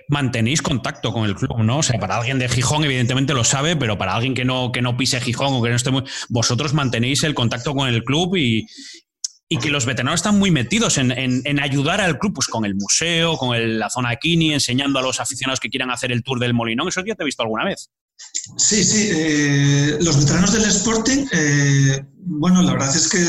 [0.08, 1.78] mantenéis contacto con el club, ¿no?
[1.78, 4.82] O sea, para alguien de Gijón, evidentemente lo sabe, pero para alguien que no, que
[4.82, 6.04] no pise Gijón o que no esté muy.
[6.28, 8.66] Vosotros mantenéis el contacto con el club y,
[9.48, 12.74] y que los veteranos están muy metidos en, en, ayudar al club, pues con el
[12.74, 16.52] museo, con la zona Kini, enseñando a los aficionados que quieran hacer el tour del
[16.52, 16.88] Molinón.
[16.88, 17.90] ¿Eso ya te he visto alguna vez?
[18.56, 19.10] Sí, sí.
[19.12, 23.24] Eh, los veteranos del Sporting, eh, bueno, la verdad es que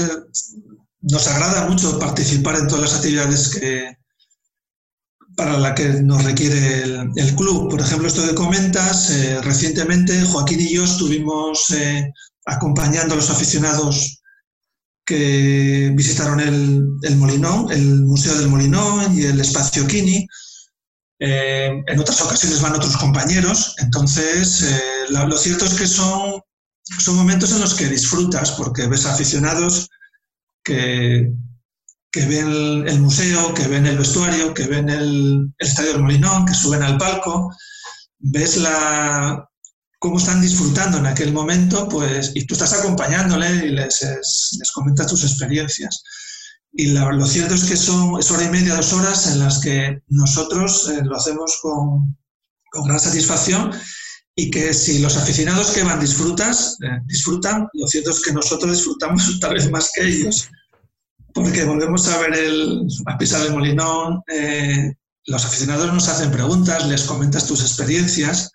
[1.01, 3.97] nos agrada mucho participar en todas las actividades que,
[5.35, 7.69] para la que nos requiere el, club.
[7.69, 11.73] Por ejemplo, esto que comentas, eh, recientemente Joaquín y yo estuvimos
[12.45, 14.21] acompañando a los aficionados
[15.05, 20.27] que visitaron el, el, Molinón, el Museo del Molinón y el Espacio Kini.
[21.19, 24.63] Eh, en otras ocasiones van otros compañeros, entonces
[25.09, 26.41] lo, lo, cierto es que son,
[26.99, 29.89] son momentos en los que disfrutas porque ves aficionados
[30.63, 31.31] que,
[32.11, 36.53] que ven el museo, que ven el vestuario, que ven el, estadio del Molinón, que
[36.53, 37.53] suben al palco,
[38.19, 39.47] ves la,
[39.99, 45.07] cómo están disfrutando en aquel momento, pues, y tú estás acompañándole y les, les comentas
[45.07, 46.01] tus experiencias.
[46.79, 49.99] Y lo cierto es que son es hora y media, dos horas en las que
[50.09, 52.15] nosotros eh, lo hacemos con,
[52.71, 53.71] con, gran satisfacción
[54.35, 58.73] y que si los aficionados que van disfrutas, eh, disfrutan, lo cierto es que nosotros
[58.73, 60.49] disfrutamos tal vez más que ellos
[61.37, 64.93] porque volvemos a ver el, a pisar el molinón, eh,
[65.25, 68.51] los aficionados nos hacen preguntas, les comentas tus experiencias.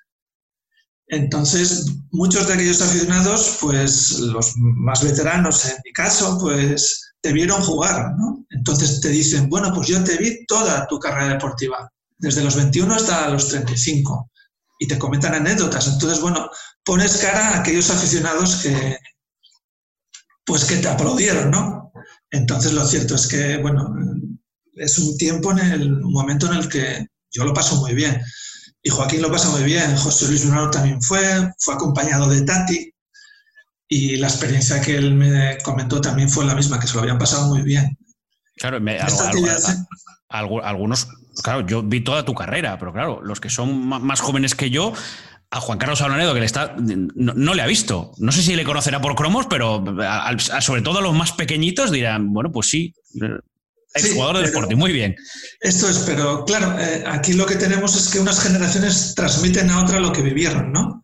[1.07, 7.63] Entonces, muchos de aquellos aficionados, pues los más veteranos en mi caso, pues te vieron
[7.63, 8.45] jugar, ¿no?
[8.51, 12.95] Entonces te dicen, bueno, pues yo te vi toda tu carrera deportiva, desde los 21
[12.95, 14.31] hasta los 35,
[14.81, 15.87] y te comentan anécdotas.
[15.87, 16.51] Entonces, bueno,
[16.85, 18.99] pones cara a aquellos aficionados que,
[20.45, 21.93] pues que te aplaudieron, ¿no?
[22.31, 23.95] Entonces, lo cierto es que, bueno,
[24.75, 28.21] es un tiempo en el momento en el que yo lo paso muy bien.
[28.83, 32.93] Y Joaquín lo pasa muy bien, José Luis Lunaro también fue, fue acompañado de Tati.
[33.95, 37.19] Y la experiencia que él me comentó también fue la misma, que se lo habían
[37.19, 37.99] pasado muy bien.
[38.57, 38.79] Claro,
[40.31, 41.09] algunos,
[41.43, 44.95] claro, yo vi toda tu carrera, pero claro, los que son más jóvenes que yo,
[45.51, 48.13] a Juan Carlos Ablanedo, que le está, no, le ha visto.
[48.17, 49.85] No sé si le conocerá por cromos, pero
[50.61, 52.95] sobre todo a los más pequeñitos dirán, bueno, pues sí,
[53.93, 55.15] es jugador de Sporting, muy bien.
[55.61, 59.83] Esto es, pero claro, eh, aquí lo que tenemos es que unas generaciones transmiten a
[59.83, 61.02] otras lo que vivieron, ¿no?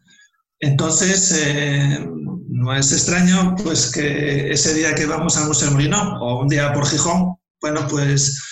[0.61, 2.07] Entonces, eh,
[2.49, 6.73] no es extraño pues que ese día que vamos a Museo Molino o un día
[6.73, 8.43] por Gijón, bueno, pues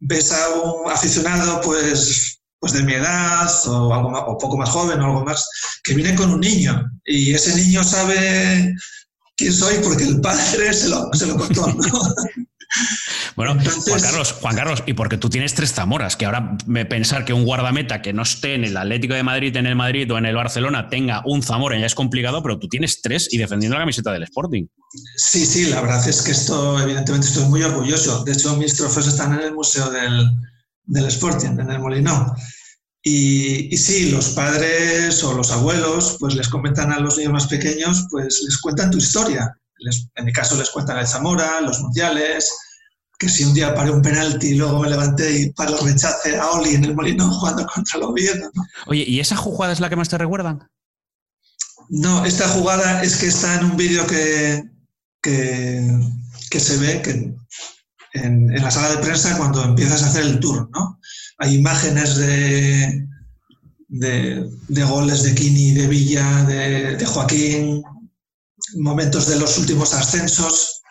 [0.00, 4.98] ves a un aficionado pues pues de mi edad o, algo o poco más joven
[5.00, 5.46] o algo más,
[5.82, 8.74] que viene con un niño y ese niño sabe
[9.36, 11.66] quién soy porque el padre se lo, se lo contó.
[13.36, 17.24] Bueno, Juan Carlos, Juan Carlos, y porque tú tienes tres Zamoras, que ahora me pensar
[17.24, 20.18] que un guardameta que no esté en el Atlético de Madrid, en el Madrid o
[20.18, 23.76] en el Barcelona tenga un Zamora ya es complicado, pero tú tienes tres y defendiendo
[23.76, 24.66] la camiseta del Sporting.
[25.16, 28.22] Sí, sí, la verdad es que esto, evidentemente, estoy muy orgulloso.
[28.22, 30.30] De hecho, mis trofeos están en el Museo del,
[30.84, 32.34] del Sporting, en el Molinó.
[33.06, 38.06] Y, sí, los padres o los abuelos pues les comentan a los niños más pequeños,
[38.10, 39.54] pues les cuentan tu historia.
[40.14, 42.50] En mi caso les cuentan el Zamora, los mundiales,
[43.18, 46.36] que si un día paré un penalti y luego me levanté y para el rechace
[46.36, 48.50] a Oli en el Molino jugando contra el Oviedo.
[48.86, 50.68] Oye, ¿y esa jugada es la que más te recuerdan?
[51.90, 54.62] No, esta jugada es que está en un vídeo que,
[55.20, 57.36] que, se ve que en,
[58.54, 60.98] en, la sala de prensa cuando empiezas a hacer el tour, ¿no?
[61.38, 63.06] hay imágenes de,
[63.88, 67.82] de, goles de Kini, de Villa, de, Joaquín,
[68.78, 70.82] momentos de los últimos ascensos.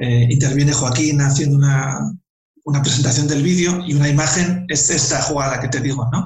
[0.00, 2.12] Eh, interviene Joaquín haciendo una,
[2.64, 6.24] una presentación del vídeo y una imagen es esta jugada que te digo, ¿no?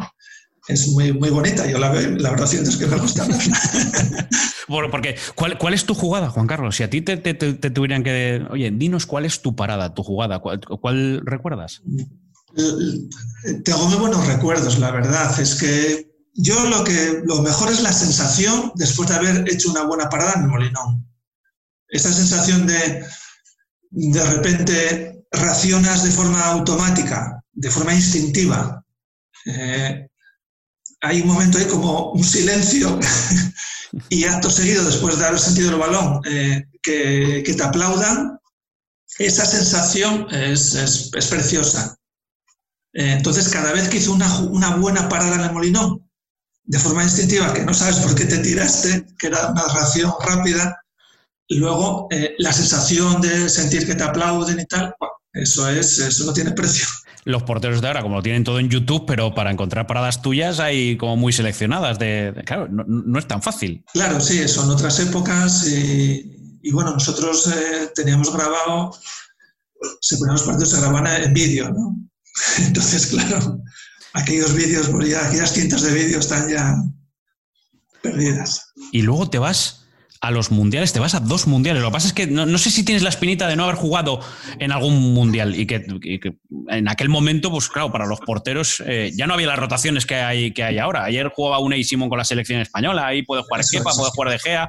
[0.68, 3.26] Es muy, muy bonita, yo la veo la verdad es que me gusta.
[4.68, 6.76] Porque, ¿cuál, ¿cuál, es tu jugada, Juan Carlos?
[6.76, 8.46] Si a ti te, te, te, tuvieran que...
[8.50, 11.81] Oye, dinos cuál es tu parada, tu jugada, ¿cuál, cuál recuerdas?
[13.64, 15.40] tengo muy buenos recuerdos, la verdad.
[15.40, 19.83] Es que yo lo que lo mejor es la sensación después de haber hecho una
[19.83, 21.07] buena parada en el Molinón.
[21.88, 23.05] Esa sensación de
[23.90, 28.85] de repente racionas de forma automática, de forma instintiva.
[29.46, 30.09] Eh,
[31.01, 32.98] hay un momento ahí como un silencio
[34.09, 38.38] y acto seguido, después de haber sentido el balón, eh, que, que, te aplaudan.
[39.18, 41.96] Esa sensación es, es, preciosa.
[42.92, 46.08] Eh, entonces, cada vez que hizo una, buena parada en el molinón,
[46.68, 50.78] de forma instintiva, que no sabes por qué te tiraste, que era una reacción rápida,
[51.48, 54.94] y luego eh, la sensación de sentir que te aplauden y tal,
[55.33, 56.87] eso, es, eso no tiene precio.
[57.24, 60.61] Los porteros de ahora, como lo tienen todo en YouTube, pero para encontrar paradas tuyas
[60.61, 61.98] hay como muy seleccionadas.
[61.98, 63.83] De, claro, no, es tan fácil.
[63.94, 68.92] Claro, sí, son otras épocas y, bueno, nosotros eh, teníamos grabado,
[70.02, 71.96] se ponían los partidos, se grababan en vídeo, ¿no?
[72.59, 73.62] Entonces, claro,
[74.14, 76.75] aquellos vídeos, pues aquellas cientos de vídeos están ya
[78.03, 78.73] perdidas.
[78.92, 79.79] Y luego te vas
[80.21, 81.83] a los mundiales, te vas a dos mundiales.
[81.83, 84.21] Lo que pasa es que no, sé si tienes la espinita de no haber jugado
[84.59, 85.87] en algún mundial y que,
[86.68, 90.16] en aquel momento, pues claro, para los porteros eh, ya no había las rotaciones que
[90.16, 91.05] hay, que hay ahora.
[91.05, 94.38] Ayer jugaba Unai Simón con la selección española, ahí puede jugar Kepa, puede jugar De
[94.38, 94.68] Gea.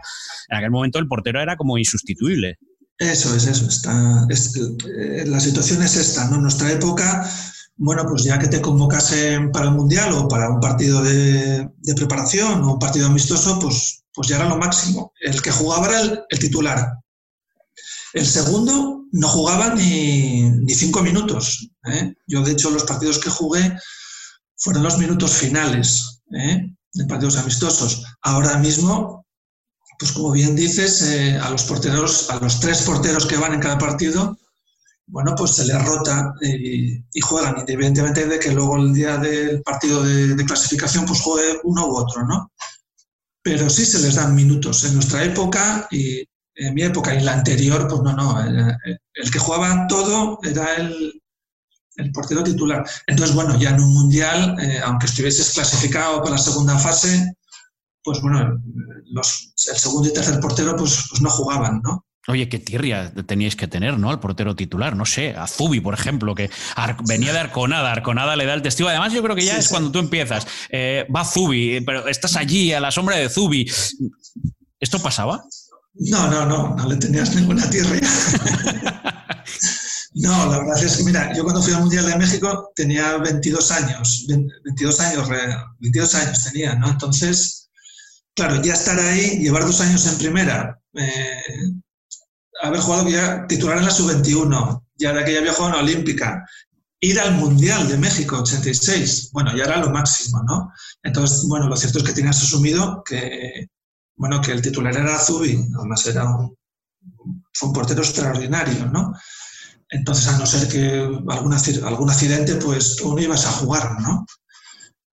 [0.49, 2.57] En aquel momento el portero era como insustituible.
[2.99, 3.65] Eso es, eso.
[3.67, 6.35] Está, eh, la situación es esta, ¿no?
[6.35, 7.27] En nuestra época
[7.81, 12.61] bueno, pues ya que te convocasen para el Mundial o para un partido de, preparación
[12.61, 15.13] o un partido amistoso, pues, pues ya era lo máximo.
[15.21, 16.97] El que jugaba era el, titular.
[18.11, 21.69] El segundo no jugaba ni, cinco minutos.
[21.85, 22.13] ¿eh?
[22.27, 23.73] Yo, de hecho, los partidos que jugué
[24.57, 26.75] fueron los minutos finales ¿eh?
[26.93, 28.03] de partidos amistosos.
[28.23, 29.25] Ahora mismo,
[29.97, 33.61] pues como bien dices, eh, a los porteros, a los tres porteros que van en
[33.61, 34.37] cada partido,
[35.11, 40.03] bueno, pues se les rota y, juegan, independientemente de que luego el día del partido
[40.03, 42.51] de, clasificación pues juegue uno u otro, ¿no?
[43.41, 44.83] Pero sí se les dan minutos.
[44.83, 46.23] En nuestra época y
[46.55, 51.21] en mi época y la anterior, pues no, no, el, que jugaba todo era el,
[51.95, 52.87] el, portero titular.
[53.07, 57.33] Entonces, bueno, ya en un mundial, eh, aunque estuvieses clasificado para la segunda fase,
[58.03, 58.61] pues bueno,
[59.05, 62.05] los, el segundo y tercer portero pues, pues no jugaban, ¿no?
[62.29, 64.11] Oye, qué tirria teníais que tener, ¿no?
[64.11, 66.51] Al portero titular, no sé, a Zubi, por ejemplo, que
[67.07, 68.87] venía de Arconada, Arconada le da el testigo.
[68.87, 70.45] Además, yo creo que ya es cuando tú empiezas.
[70.69, 73.67] Eh, va Zubi, pero estás allí a la sombra de Zubi.
[74.79, 75.43] ¿Esto pasaba?
[75.95, 77.99] No, no, no, no le tenías ninguna tirria.
[80.13, 83.71] no, la verdad es que, mira, yo cuando fui al Mundial de México tenía 22
[83.71, 84.27] años,
[84.65, 85.27] 22 años,
[85.79, 86.91] 22 años tenía, ¿no?
[86.91, 87.71] Entonces,
[88.35, 91.41] claro, ya estar ahí, llevar dos años en primera, eh,
[92.61, 95.91] haber jugado ya titular en la sub-21, ya de que ya había jugado en la
[95.91, 96.45] Olímpica,
[96.99, 100.71] ir al Mundial de México 86, bueno, ya era lo máximo, ¿no?
[101.03, 103.67] Entonces, bueno, lo cierto es que tenías asumido que,
[104.17, 106.55] bueno, que el titular era Zubi, además era un,
[107.53, 109.13] fue un portero extraordinario, ¿no?
[109.89, 114.25] Entonces, a no ser que algún, algún accidente, pues tú no ibas a jugar, ¿no?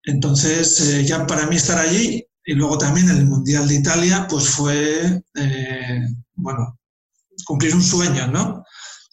[0.02, 4.48] Entonces, eh, ya para mí estar allí y luego también el Mundial de Italia, pues
[4.48, 6.78] fue, eh, bueno,
[7.46, 8.64] cumplir un sueño, ¿no?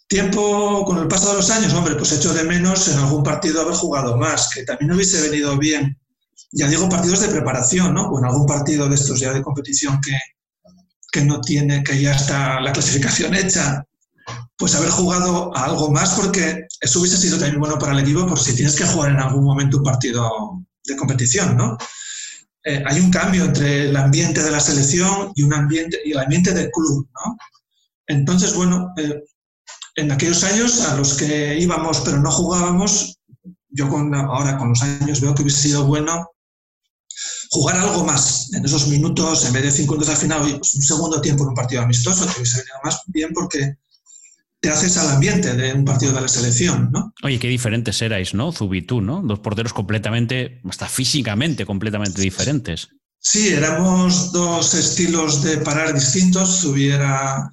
[0.06, 3.62] Tiempo, con el paso de los años, hombre, pues hecho de menos en algún partido
[3.62, 5.98] haber jugado más, que también hubiese venido bien.
[6.52, 8.08] Ya digo, partidos de preparación, ¿no?
[8.08, 10.18] O en algún partido de estos ya de competición que,
[11.10, 13.84] que no tiene, que ya está la clasificación hecha,
[14.58, 18.38] pues haber jugado algo más, porque eso hubiese sido también bueno para el equipo, por
[18.38, 21.78] si tienes que jugar en algún momento un partido de competición, ¿no?
[22.64, 26.18] Eh, hay un cambio entre el ambiente de la selección y, un ambiente, y el
[26.18, 27.36] ambiente del club, ¿no?
[28.06, 29.22] Entonces, bueno, eh,
[29.96, 33.18] en aquellos años a los que íbamos pero no jugábamos,
[33.70, 36.30] yo con, ahora con los años veo que hubiese sido bueno
[37.50, 40.82] jugar algo más en esos minutos, en vez de cinco minutos al final, pues un
[40.82, 43.76] segundo tiempo en un partido amistoso, que hubiese venido más bien porque
[44.60, 47.12] te haces al ambiente de un partido de la selección, ¿no?
[47.22, 48.50] Oye, qué diferentes erais, ¿no?
[48.50, 49.20] Zubitú, ¿no?
[49.22, 52.88] Dos porteros completamente, hasta físicamente completamente diferentes.
[53.18, 56.64] Sí, éramos dos estilos de parar distintos.
[56.64, 57.50] Hubiera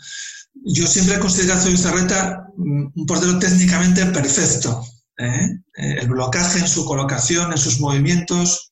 [0.54, 4.86] yo siempre he considerado a Zubizarreta mm, un portero técnicamente perfecto.
[5.18, 5.60] ¿eh?
[5.78, 8.72] Eh, el blocaje en su colocación, en sus movimientos.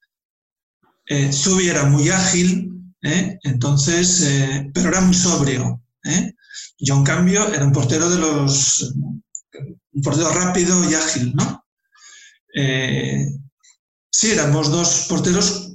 [1.08, 1.32] Eh,
[1.64, 4.24] era muy ágil, entonces,
[4.74, 5.82] pero era muy sobrio.
[6.78, 8.94] Yo, en cambio, era un portero de los.
[8.94, 11.66] un portero rápido y ágil, ¿no?
[14.12, 15.69] sí, éramos dos porteros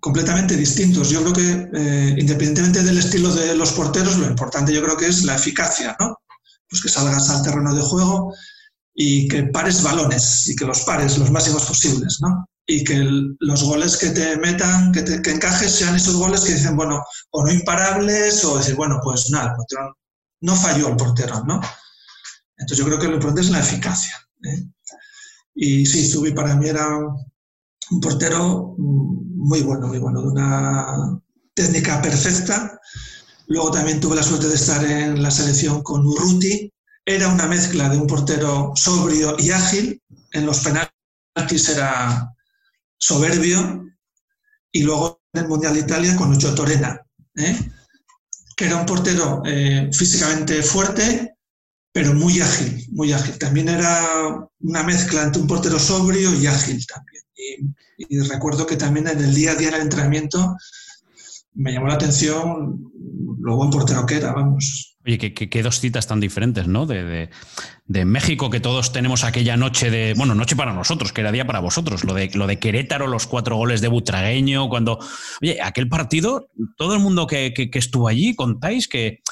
[0.00, 1.10] completamente distintos.
[1.10, 5.06] Yo creo que, eh, independientemente del estilo de los porteros, lo importante yo creo que
[5.06, 6.16] es la eficacia, ¿no?
[6.68, 8.34] Pues que salgas al terreno de juego
[8.94, 12.46] y que pares balones y que los pares los máximos posibles, ¿no?
[12.66, 13.04] Y que
[13.40, 17.02] los goles que te metan, que, te, que encajes, sean esos goles que dicen, bueno,
[17.30, 19.96] o no imparables, o decir, bueno, pues nada, el portero
[20.42, 21.60] no falló el portero, ¿no?
[22.56, 24.14] Entonces yo creo que lo importante es la eficacia.
[24.44, 24.64] ¿eh?
[25.54, 26.86] Y sí, Zubi para mí era
[27.90, 31.20] un portero muy bueno, muy bueno, de una
[31.54, 32.78] técnica perfecta.
[33.48, 36.72] Luego también tuve la suerte de estar en la selección con Urruti.
[37.04, 40.00] Era una mezcla de un portero sobrio y ágil.
[40.32, 42.32] En los penaltis era
[42.98, 43.84] soberbio.
[44.72, 47.00] Y luego en el Mundial de Italia con Lucho Torena,
[47.36, 47.58] ¿eh?
[48.56, 51.34] que era un portero eh, físicamente fuerte,
[51.92, 53.36] pero muy ágil, muy ágil.
[53.38, 57.19] También era una mezcla entre un portero sobrio y ágil también.
[57.98, 60.56] Y, recuerdo que también en el día a día del entrenamiento
[61.54, 62.90] me llamó la atención
[63.40, 64.90] lo buen portero que era, vamos.
[65.06, 66.84] Oye, qué, dos citas tan diferentes, ¿no?
[66.84, 67.30] De,
[68.04, 70.12] México, que todos tenemos aquella noche de.
[70.14, 72.04] Bueno, noche para nosotros, que era día para vosotros.
[72.04, 74.98] Lo de, lo de Querétaro, los cuatro goles de Butragueño, cuando.
[75.40, 79.22] Oye, aquel partido, todo el mundo que, estuvo allí, contáis que,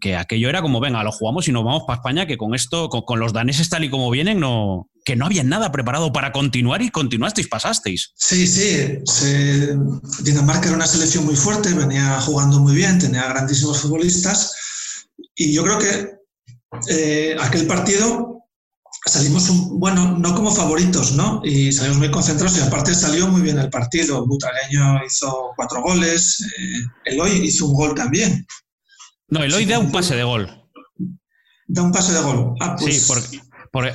[0.00, 2.88] que, aquello era como, venga, lo jugamos y nos vamos para España, que con esto,
[2.88, 6.80] con, los daneses tal y como vienen, no, que no había nada preparado para continuar
[6.82, 8.12] y continuasteis, pasasteis.
[8.16, 8.98] Sí, sí.
[10.22, 14.54] Dinamarca era una selección muy fuerte, venía jugando muy bien, tenía grandísimos futbolistas
[15.34, 16.14] y yo creo que
[16.88, 18.34] eh, aquel partido
[19.06, 21.42] salimos, bueno, no como favoritos, ¿no?
[21.44, 24.26] Y salimos muy concentrados y aparte salió muy bien el partido.
[24.26, 28.46] Butragueño hizo cuatro goles, eh, Eloy hizo un gol también.
[29.28, 30.48] No, Eloy da un pase de gol.
[31.66, 32.54] Da un pase de gol.
[32.60, 33.02] Ah, pues...
[33.02, 33.40] Sí, porque,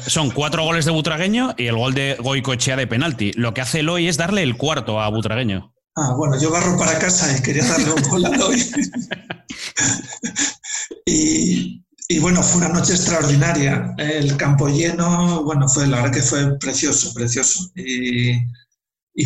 [0.05, 3.31] son cuatro goles de Butragueño y el gol de Goicoechea de penalti.
[3.33, 5.73] Lo que hace Eloy es darle el cuarto a Butragueño.
[5.95, 8.59] Ah, bueno, yo barro para casa y quería darle un gol a Eloy.
[11.05, 13.93] Y, bueno, fue una noche extraordinaria.
[13.97, 17.69] El campo lleno, bueno, fue la verdad que fue precioso, precioso.
[17.75, 18.45] Y,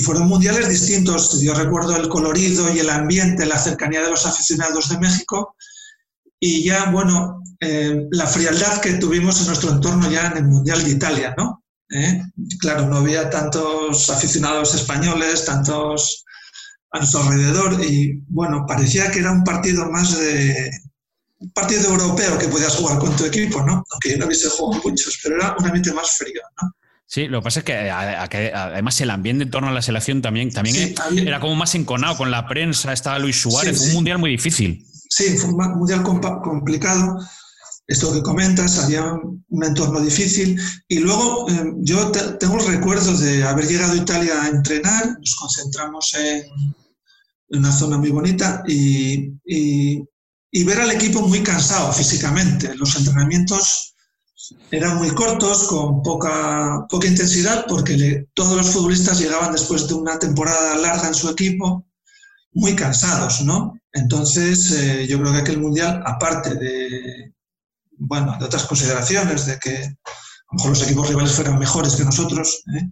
[0.01, 1.39] fueron mundiales distintos.
[1.41, 5.55] Yo recuerdo el colorido y el ambiente, la cercanía de los aficionados de México.
[6.39, 10.83] Y ya, bueno, eh, la frialdad que tuvimos en nuestro entorno ya en el Mundial
[10.83, 11.63] de Italia, ¿no?
[11.89, 12.21] ¿Eh?
[12.59, 16.25] Claro, no había tantos aficionados españoles, tantos
[16.91, 17.83] a nuestro alrededor.
[17.83, 20.71] Y bueno, parecía que era un partido más de,
[21.43, 23.83] un partido europeo que podías jugar con tu equipo, ¿no?
[23.91, 26.71] Aunque yo no hubiese jugado muchos, pero era un ambiente más frío, ¿no?
[27.05, 30.51] Sí, lo que pasa es que, además el ambiente en torno a la selección también,
[30.51, 34.31] también era como más enconado con la prensa, estaba Luis Suárez, fue un mundial muy
[34.31, 34.83] difícil.
[35.09, 37.19] Sí, fue un mundial complicado,
[37.87, 40.59] esto que comentas, había un entorno difícil.
[40.87, 45.35] Y luego eh, yo tengo el recuerdo de haber llegado a Italia a entrenar, nos
[45.35, 46.43] concentramos en,
[47.49, 52.73] una zona muy bonita y, y ver al equipo muy cansado físicamente.
[52.75, 53.93] Los entrenamientos
[54.71, 60.19] eran muy cortos, con poca, poca intensidad, porque todos los futbolistas llegaban después de una
[60.19, 61.85] temporada larga en su equipo
[62.53, 63.79] muy cansados, ¿no?
[63.91, 67.32] Entonces, eh, yo creo que aquel mundial, aparte de,
[68.05, 72.03] bueno, de otras consideraciones, de que a lo mejor los equipos rivales fueran mejores que
[72.03, 72.89] nosotros, ¿eh?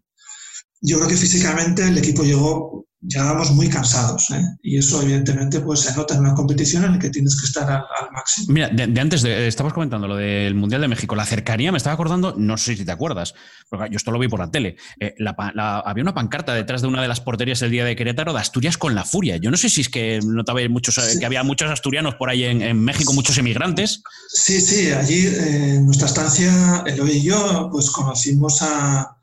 [0.81, 4.29] yo creo que físicamente el equipo llegó llegábamos muy cansados.
[4.31, 4.41] ¿eh?
[4.61, 7.69] Y eso, evidentemente, pues se nota en una competición en la que tienes que estar
[7.69, 8.47] al, máximo.
[8.49, 11.93] Mira, de, antes, de, estabas comentando lo del Mundial de México, la cercanía, me estaba
[11.93, 13.33] acordando, no sé si te acuerdas,
[13.69, 14.75] porque yo esto lo vi por la tele.
[14.99, 15.15] Eh,
[15.55, 18.77] había una pancarta detrás de una de las porterías el día de Querétaro de Asturias
[18.77, 19.37] con la furia.
[19.37, 22.43] Yo no sé si es que notaba muchos, eh, que había muchos asturianos por ahí
[22.43, 24.01] en, México, muchos emigrantes.
[24.29, 29.17] Sí, sí, allí en nuestra estancia, Eloy y yo, pues conocimos a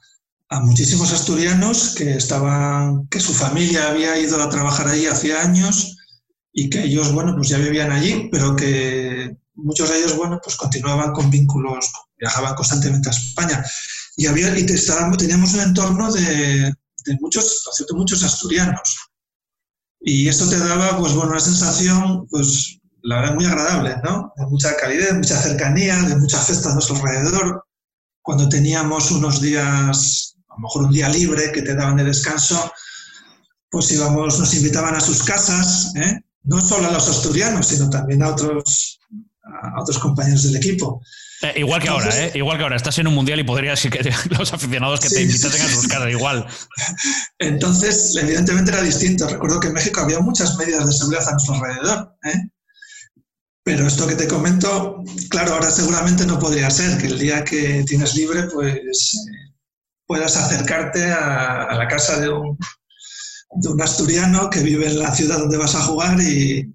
[0.51, 5.97] a muchísimos asturianos que estaban, que su familia había ido a trabajar allí hacía años
[6.53, 10.57] y que ellos, bueno, pues ya vivían allí, pero que muchos de ellos, bueno, pues
[10.57, 13.65] continuaban con vínculos, viajaban constantemente a España.
[14.17, 16.73] Y, había, y teníamos un entorno de,
[17.05, 18.97] de muchos, de muchos asturianos.
[20.01, 24.33] Y esto te daba, pues bueno, una sensación, pues la verdad, muy agradable, ¿no?
[24.37, 27.65] De mucha calidez, mucha cercanía, de mucha fiesta a nuestro alrededor.
[28.23, 32.73] Cuando teníamos unos días lo mejor un día libre que te daban de descanso,
[33.71, 36.21] pues íbamos, nos invitaban a sus casas, ¿eh?
[36.45, 38.99] no solo a los asturianos, sino también a otros,
[39.45, 41.01] a otros compañeros del equipo.
[41.43, 42.33] Eh, igual que ahora, ¿eh?
[42.35, 42.77] Igual que ahora.
[42.77, 45.87] Estás en un mundial y podría ser que los aficionados que te invitasen a sus
[45.87, 46.47] casas, igual.
[47.39, 49.29] Entonces, evidentemente era distinto.
[49.29, 52.17] Recuerdo que en México había muchas medidas de seguridad a nuestro alrededor.
[52.25, 52.51] ¿eh?
[53.63, 57.85] Pero esto que te comento, claro, ahora seguramente no podría ser, que el día que
[57.87, 59.13] tienes libre, pues
[60.09, 62.59] puedas acercarte a, la casa de un,
[63.57, 66.67] de un, asturiano que vive en la ciudad donde vas a jugar y,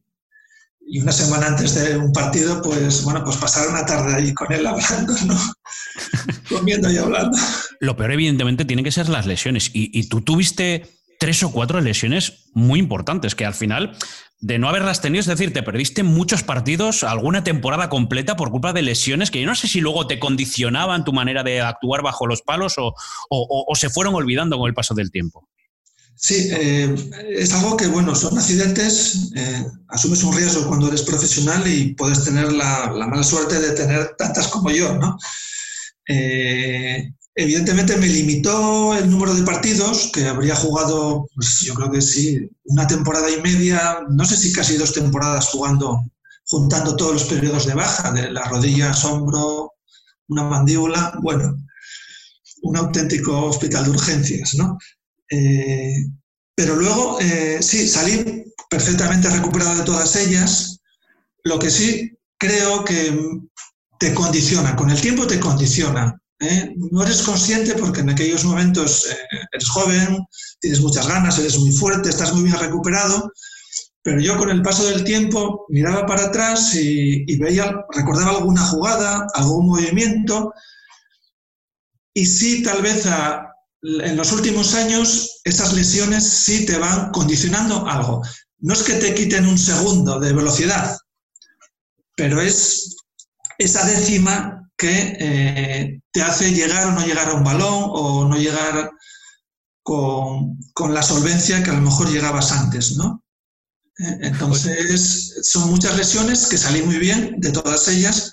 [0.87, 4.53] y, una semana antes de un partido, pues bueno, pues pasar una tarde ahí con
[4.53, 5.37] él hablando, ¿no?
[6.49, 7.35] Comiendo y hablando.
[7.79, 9.71] Lo peor, evidentemente, tienen que ser las lesiones.
[9.73, 10.85] Y, y tú tuviste
[11.23, 13.95] tres o cuatro lesiones muy importantes que al final
[14.41, 18.73] de no haberlas tenido, es decir, te perdiste muchos partidos, alguna temporada completa por culpa
[18.73, 22.27] de lesiones que yo no sé si luego te condicionaban tu manera de actuar bajo
[22.27, 22.93] los palos o,
[23.75, 25.47] se fueron olvidando con el paso del tiempo.
[26.13, 26.93] Sí, eh,
[27.29, 32.25] es algo que, bueno, son accidentes, eh, asumes un riesgo cuando eres profesional y puedes
[32.25, 35.17] tener la, mala suerte de tener tantas como yo, ¿no?
[36.05, 42.01] Eh, Evidentemente me limitó el número de partidos, que habría jugado, pues yo creo que
[42.01, 46.03] sí, una temporada y media, no sé si casi dos temporadas jugando,
[46.45, 49.73] juntando todos los periodos de baja, de las rodillas, hombro,
[50.27, 51.57] una mandíbula, bueno,
[52.63, 54.77] un auténtico hospital de urgencias, ¿no?
[55.29, 56.05] Eh,
[56.55, 60.79] pero luego, eh, sí, salí perfectamente recuperado de todas ellas,
[61.43, 63.39] lo que sí creo que
[63.99, 66.19] te condiciona, con el tiempo te condiciona.
[66.43, 66.75] ¿Eh?
[66.91, 69.17] No eres consciente porque en aquellos momentos eh,
[69.51, 70.17] eres joven,
[70.59, 73.31] tienes muchas ganas, eres muy fuerte, estás muy bien recuperado,
[74.01, 79.25] pero yo con el paso del tiempo miraba para atrás y, veía, recordaba alguna jugada,
[79.33, 80.53] algún movimiento,
[82.13, 83.05] y sí, tal vez
[83.81, 88.21] en los últimos años esas lesiones sí te van condicionando algo.
[88.59, 90.97] No es que te quiten un segundo de velocidad,
[92.15, 92.95] pero es
[93.57, 98.37] esa décima que eh, te hace llegar o no llegar a un balón o no
[98.37, 98.91] llegar
[99.81, 100.57] con,
[100.93, 103.23] la solvencia que a lo mejor llegabas antes, ¿no?
[103.99, 108.31] Eh, entonces, son muchas lesiones que salí muy bien de todas ellas,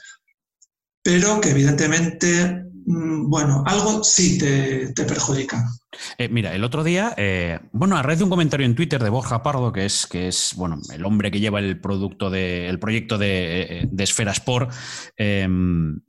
[1.03, 5.65] pero que evidentemente Mm, bueno, algo sí te, perjudica.
[6.19, 9.11] Eh, mira, el otro día, eh, bueno, a raíz de un comentario en Twitter de
[9.11, 12.81] Borja Pardo, que es, que es bueno, el hombre que lleva el producto de, el
[12.81, 14.73] proyecto de, de Esfera Sport,
[15.17, 16.01] em,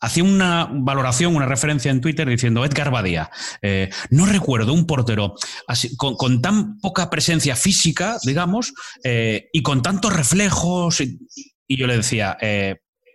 [0.00, 3.30] hacía una valoración, una referencia en Twitter diciendo Edgar Badía,
[4.10, 5.34] no recuerdo un portero
[5.66, 8.74] así, con, tan poca presencia física, digamos,
[9.04, 11.00] y con tantos reflejos.
[11.00, 11.18] Y,
[11.76, 12.36] yo le decía,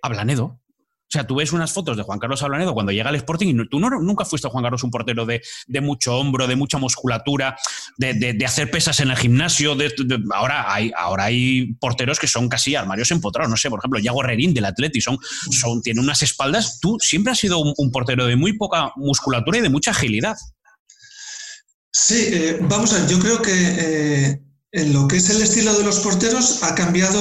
[0.02, 0.59] Ablanedo.
[1.10, 3.68] O sea, tú ves unas fotos de Juan Carlos Ablanedo cuando llega al Sporting y
[3.68, 5.42] tú no, nunca fuiste, Juan Carlos, un portero de,
[5.82, 7.58] mucho hombro, de mucha musculatura,
[7.98, 9.76] de, hacer pesas en el gimnasio.
[10.36, 13.50] ahora, hay, ahora hay porteros que son casi armarios empotrados.
[13.50, 15.18] No sé, por ejemplo, Yago Rerín del Atleti son,
[15.82, 16.80] tiene unas espaldas.
[16.80, 20.38] Tú siempre has sido un, portero de muy poca musculatura y de mucha agilidad.
[21.92, 24.44] Sí, eh, vamos a ver, yo creo que eh,
[24.74, 27.20] en lo que es el estilo de los porteros ha cambiado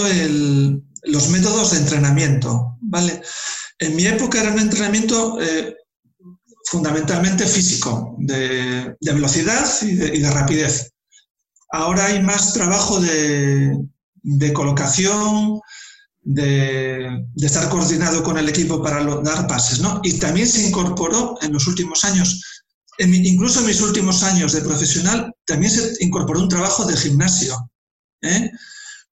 [1.05, 3.23] los métodos de entrenamiento, ¿vale?
[3.79, 5.77] En mi época era un entrenamiento eh,
[6.71, 10.91] fundamentalmente físico, de, velocidad y de, rapidez.
[11.71, 13.83] Ahora hay más trabajo de,
[14.53, 15.61] colocación,
[16.23, 20.01] de, estar coordinado con el equipo para dar pases, ¿no?
[20.03, 22.43] Y también se incorporó en los últimos años,
[22.99, 27.55] incluso en mis últimos años de profesional, también se incorporó un trabajo de gimnasio.
[28.23, 28.51] ¿eh?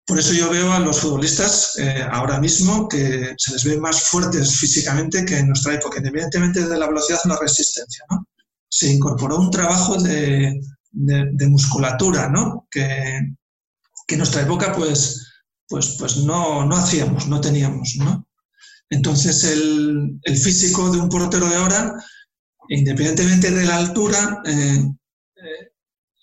[0.06, 4.04] Por eso yo veo a los futbolistas eh, ahora mismo que se les ve más
[4.04, 8.04] fuertes físicamente que en nuestra época, independientemente de la velocidad o la resistencia.
[8.68, 10.60] Se incorporó un trabajo de,
[11.48, 12.68] musculatura ¿no?
[12.70, 15.26] que, en nuestra época pues,
[15.68, 17.96] pues, pues no, no hacíamos, no teníamos.
[17.96, 18.28] ¿no?
[18.90, 21.94] Entonces el, físico de un portero de ahora,
[22.68, 24.88] independientemente de la altura, eh,
[25.34, 25.72] eh,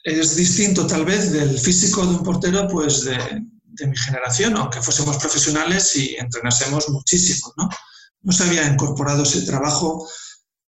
[0.05, 4.81] es distinto tal vez del físico de un portero pues de, de mi generación, aunque
[4.81, 7.69] fuésemos profesionales y entrenásemos muchísimo, ¿no?
[8.21, 10.07] No se había incorporado ese trabajo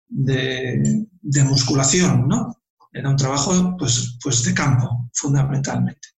[0.08, 1.06] de,
[1.46, 2.62] musculación, ¿no?
[2.92, 6.10] Era un trabajo, pues, pues de campo, fundamentalmente.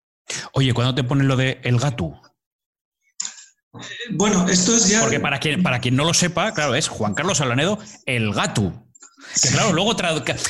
[0.52, 2.20] Oye, ¿cuándo te ponen lo de el gato?
[4.12, 5.00] bueno, esto es ya...
[5.00, 8.84] Porque para quien, para quien no lo sepa, claro, es Juan Carlos Alanedo, el gato.
[9.42, 9.96] Que claro, luego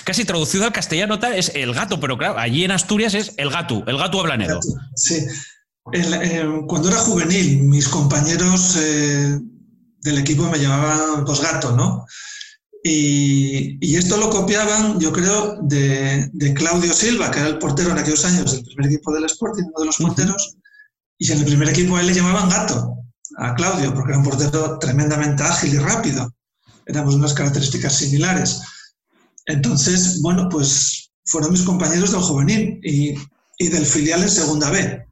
[0.05, 3.51] casi traducido al castellano tal es el gato, pero claro, allí en Asturias es el
[3.51, 4.61] gato, el gato Ablanedo.
[4.95, 5.25] Sí,
[5.85, 9.39] cuando era juvenil, mis compañeros eh,
[10.01, 12.07] del equipo me llamaban pues gato, ¿no?
[12.83, 18.25] Y, esto lo copiaban, yo creo, de, Claudio Silva, que era el portero en aquellos
[18.25, 20.57] años del primer equipo del Sporting, uno de los porteros,
[21.19, 22.99] y en el primer equipo a él le llamaban gato,
[23.39, 26.31] a Claudio, porque era un portero tremendamente ágil y rápido.
[26.87, 28.61] Éramos unas características similares.
[29.47, 33.15] Entonces, bueno, pues fueron mis compañeros del juvenil y,
[33.59, 35.07] y del filial en segunda B.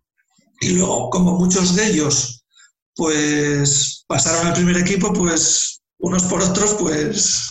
[0.62, 2.44] Y luego, como muchos de ellos,
[2.94, 7.50] pues pasaron al primer equipo, pues unos por otros, pues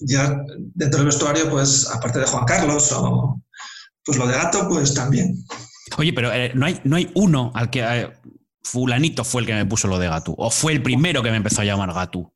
[0.00, 0.34] ya
[0.74, 3.42] dentro del vestuario, pues aparte de Juan Carlos o
[4.06, 5.44] pues lo de Gato, pues también.
[5.98, 8.10] Oye, pero eh, no, hay, no hay uno al que eh,
[8.62, 11.36] fulanito fue el que me puso lo de Gato, o fue el primero que me
[11.36, 12.32] empezó a llamar Gato.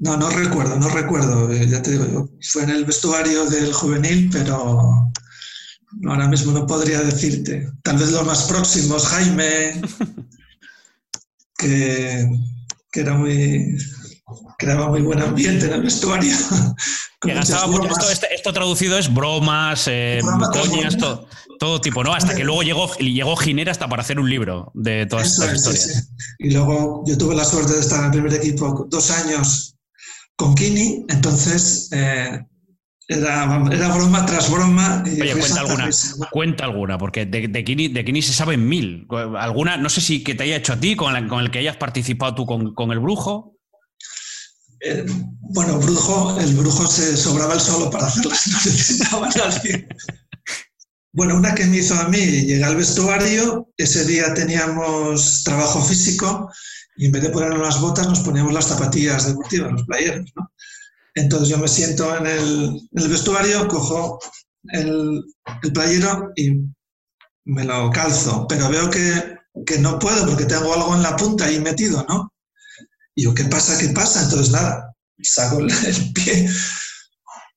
[0.00, 1.50] No, no recuerdo, no recuerdo.
[1.50, 5.10] Eh, ya te digo, yo fue en el vestuario del juvenil, pero
[6.06, 7.70] ahora mismo no podría decirte.
[7.82, 9.80] Tal vez los más próximos, Jaime,
[11.58, 12.28] que,
[12.92, 13.76] era muy
[14.58, 16.34] creaba muy buen ambiente en el vestuario.
[18.30, 20.20] esto, traducido es bromas, eh,
[20.52, 20.96] coñas,
[21.58, 22.12] todo, tipo, ¿no?
[22.12, 26.10] Hasta que luego llegó, llegó Ginera hasta para hacer un libro de todas estas historias.
[26.38, 29.76] Y luego yo tuve la suerte de estar en el primer equipo dos años
[30.36, 32.44] con Kini, entonces eh,
[33.08, 33.46] era,
[33.94, 35.02] broma tras broma.
[35.02, 35.90] Oye, cuenta alguna,
[36.30, 39.06] cuenta alguna, porque de, de, Kini, se saben mil.
[39.38, 41.78] ¿Alguna, no sé si que te haya hecho a ti, con, con el que hayas
[41.78, 43.56] participado tú con, el brujo?
[44.80, 45.06] Eh,
[45.40, 49.88] bueno, brujo, el brujo se sobraba el solo para hacerlas, no necesitaba nadie.
[51.12, 56.50] Bueno, una que me hizo a mí, llegué al vestuario, ese día teníamos trabajo físico
[56.98, 60.52] y en vez de ponernos las botas nos poníamos las zapatillas deportivas, los playeros, ¿no?
[61.18, 64.20] Entonces yo me siento en el, vestuario, cojo
[64.72, 65.20] el,
[65.74, 66.50] playero y
[67.44, 71.58] me lo calzo, pero veo que, no puedo porque tengo algo en la punta ahí
[71.58, 72.32] metido, ¿no?
[73.16, 73.76] Y yo, ¿qué pasa?
[73.78, 74.22] ¿Qué pasa?
[74.22, 76.48] Entonces nada, saco el pie,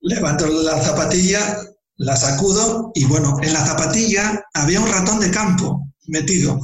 [0.01, 1.61] levanto la zapatilla,
[1.97, 6.59] la sacudo y bueno, en la zapatilla había un ratón de campo metido.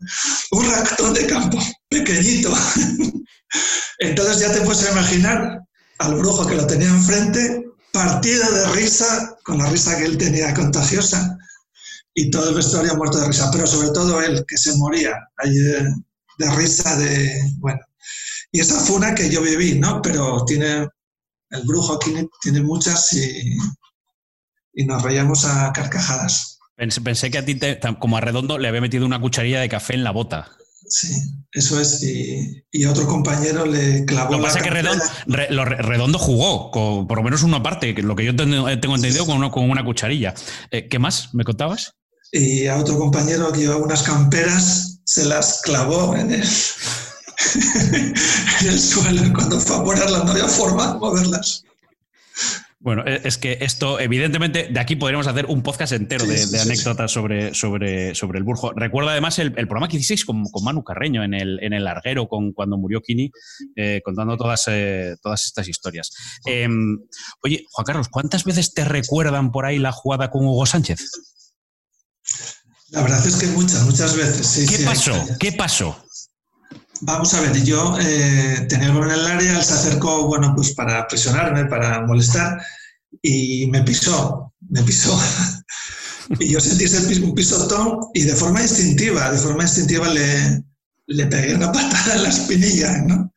[0.52, 1.58] un ratón de campo,
[1.90, 2.54] pequeñito.
[3.98, 5.62] Entonces ya te puedes imaginar
[6.02, 10.52] al brujo que lo tenía enfrente, partido de risa, con la risa que él tenía
[10.54, 11.38] contagiosa,
[12.14, 15.54] y todo el vestuario muerto de risa, pero sobre todo él, que se moría ahí
[15.54, 17.80] de, risa de, bueno.
[18.50, 20.02] Y esa fue una que yo viví, ¿no?
[20.02, 20.88] Pero tiene,
[21.50, 23.56] el brujo aquí tiene muchas y,
[24.74, 26.58] y nos reíamos a carcajadas.
[26.76, 27.58] Pensé, que a ti,
[28.00, 30.50] como a Redondo, le había metido una cucharilla de café en la bota.
[30.94, 31.08] Sí,
[31.52, 32.02] eso es.
[32.02, 34.32] Y, otro compañero le clavó.
[34.32, 38.26] Lo que pasa es que Redondo, jugó, con, por lo menos una parte, lo que
[38.26, 40.34] yo tengo, entendido, con, con una cucharilla.
[40.70, 41.94] Eh, ¿Qué más me contabas?
[42.30, 46.42] Y a otro compañero que llevaba unas camperas, se las clavó en el,
[48.60, 49.32] en el suelo.
[49.32, 51.64] Cuando fue a ponerlas, no había forma de moverlas.
[52.82, 57.12] Bueno, e, es que esto, evidentemente, de aquí podríamos hacer un podcast entero de, anécdotas
[57.12, 58.72] sobre, sobre, sobre el Burjo.
[58.72, 62.26] Recuerdo además el, programa que hicisteis con, con, Manu Carreño en el, en el larguero,
[62.26, 63.30] con, cuando murió Kini,
[63.76, 66.10] eh, contando todas, eh, todas estas historias.
[66.44, 66.98] Em,
[67.44, 71.08] oye, Juan Carlos, ¿cuántas veces te recuerdan por ahí la jugada con Hugo Sánchez?
[72.90, 74.68] La verdad es que muchas, muchas veces.
[74.68, 75.26] ¿Qué pasó?
[75.38, 76.01] ¿Qué pasó?
[77.04, 80.52] Vamos a ver, yo eh, tenía el balón en el área, él se acercó, bueno,
[80.54, 82.62] pues para presionarme, para molestar,
[83.20, 85.20] y me pisó, me pisó.
[86.38, 87.00] y yo sentí ese
[87.34, 90.62] pisotón y de forma instintiva, de forma instintiva le,
[91.08, 93.32] le pegué una patada en la espinilla, ¿no?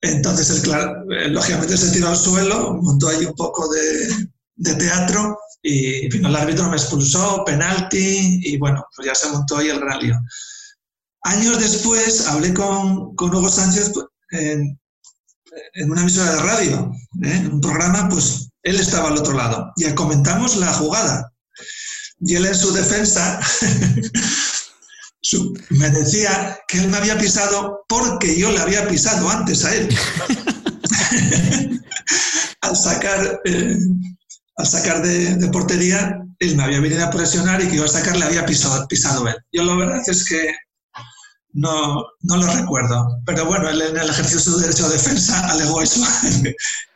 [0.00, 4.26] Entonces, él, claro, eh, lógicamente se tiró al suelo, montó ahí un poco de,
[4.56, 9.58] de teatro y vino el árbitro, me expulsó, penalti y bueno, pues ya se montó
[9.58, 10.16] ahí el gran lío.
[11.22, 14.78] Años después hablé con, con Hugo Sánchez pues, en,
[15.90, 16.92] una emisora de radio,
[17.22, 17.36] ¿eh?
[17.36, 21.32] en un programa, pues él estaba al otro lado y comentamos la jugada.
[22.20, 23.40] Y él en su defensa
[25.70, 29.88] me decía que él me había pisado porque yo le había pisado antes a él.
[32.62, 33.76] al sacar, eh,
[34.56, 38.16] al sacar de, portería, él me había venido a presionar y que yo al sacar
[38.16, 39.36] le había pisado, pisado él.
[39.52, 40.54] Yo la verdad es que
[41.52, 43.20] no, no lo recuerdo.
[43.26, 46.00] Pero bueno, él en el ejercicio de su derecho de defensa alegó eso,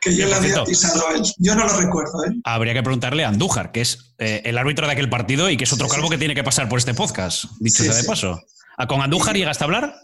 [0.01, 1.23] que yo le había pisado a él.
[1.37, 2.25] Yo no lo recuerdo.
[2.25, 2.35] ¿eh?
[2.43, 5.65] Habría que preguntarle a Andújar, que es eh, el árbitro de aquel partido y que
[5.65, 8.41] es otro calvo que tiene que pasar por este podcast, dicho sea de paso.
[8.77, 9.95] ¿A ¿Con Andújar llegaste a hablar?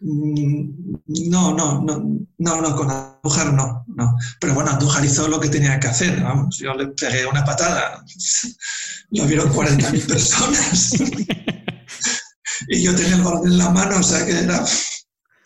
[0.00, 0.98] Mm,
[1.30, 2.04] no, no, no,
[2.38, 4.16] no, no, con Andújar no, no.
[4.40, 6.58] Pero bueno, Andújar hizo lo que tenía que hacer, vamos.
[6.58, 8.04] Yo le pegué una patada.
[9.10, 10.94] Lo vieron 40.000 personas.
[12.68, 14.64] y yo tenía el balón en la mano, o sea que era,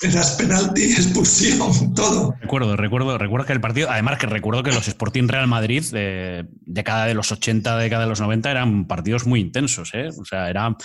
[0.01, 2.35] era penalti, expulsión, todo.
[2.41, 6.47] Recuerdo, recuerdo, recuerdo que el partido, además que recuerdo que los Sporting Real Madrid de
[6.61, 10.09] década de los 80, década de los 90 eran partidos muy intensos, ¿eh?
[10.09, 10.77] o sea, era,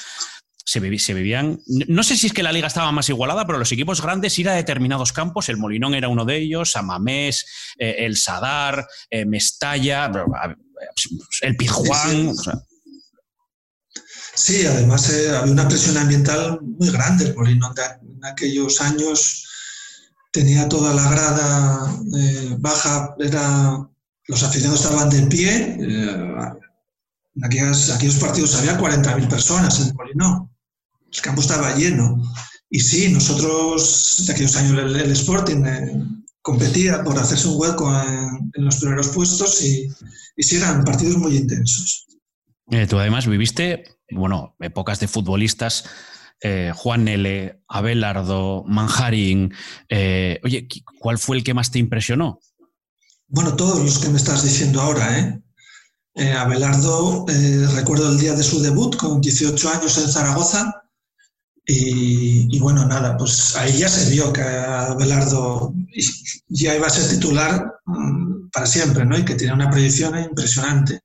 [0.65, 1.59] se, vivían.
[1.87, 4.49] No sé si es que la liga estaba más igualada, pero los equipos grandes ir
[4.49, 7.45] a determinados campos, el Molinón era uno de ellos, Amamés,
[7.77, 10.11] eh, el Sadar, eh, Mestalla,
[11.41, 12.27] el Pizjuán.
[12.29, 12.53] O sea,
[14.35, 17.25] Sí, además eh, había una presión ambiental muy grande.
[17.25, 19.47] El Molino en aquellos años
[20.31, 23.87] tenía toda la grada eh, baja, era,
[24.27, 25.77] los aficionados estaban de pie.
[25.79, 26.25] Eh,
[27.35, 30.51] en aquellos partidos había 40.000 personas en el Molino.
[31.11, 32.19] El campo estaba lleno.
[32.69, 35.63] Y sí, nosotros, de aquellos años, el, Sporting
[36.41, 39.87] competía por hacerse un hueco en, los primeros puestos y,
[40.35, 42.07] y sí eran partidos muy intensos.
[42.89, 45.85] tú además viviste bueno, épocas de futbolistas,
[46.41, 49.53] eh, Juan L., Abelardo, Manjarín.
[49.87, 50.67] Eh, oye,
[50.99, 52.39] ¿cuál fue el que más te impresionó?
[53.27, 55.41] Bueno, todos los que me estás diciendo ahora, ¿eh?
[56.15, 57.25] eh Abelardo,
[57.73, 60.81] recuerdo el día de su debut con 18 años en Zaragoza.
[61.65, 65.73] Y, bueno, nada, pues ahí ya se vio que Abelardo
[66.49, 69.17] ya iba a ser titular mm, para siempre, ¿no?
[69.17, 70.99] Y que tenía una proyección impresionante.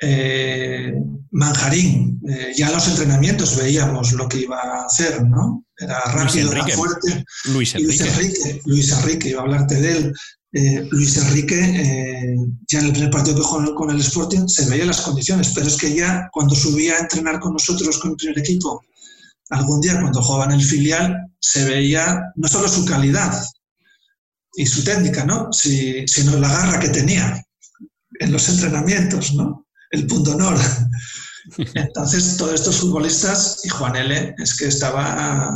[0.00, 0.92] Eh,
[1.30, 5.64] Manjarín, eh, ya en los entrenamientos veíamos lo que iba a hacer, ¿no?
[5.76, 7.24] Era rápido, era fuerte.
[7.44, 8.60] Luis Enrique.
[8.64, 10.14] Luis Enrique, iba a hablarte de él.
[10.52, 12.36] Eh, Luis Enrique,
[12.68, 15.66] ya en el primer partido que jugó con el Sporting, se veía las condiciones, pero
[15.66, 18.82] es que ya cuando subía a entrenar con nosotros, con el primer equipo,
[19.50, 23.42] algún día cuando jugaba en el filial se veía no solo su calidad
[24.54, 25.48] y su técnica, ¿no?
[25.52, 27.42] sino la garra que tenía
[28.20, 29.67] en los entrenamientos, ¿no?
[29.90, 30.56] El punto honor.
[31.74, 34.34] Entonces, todos estos futbolistas, y Juan L.
[34.38, 35.50] es que estaba,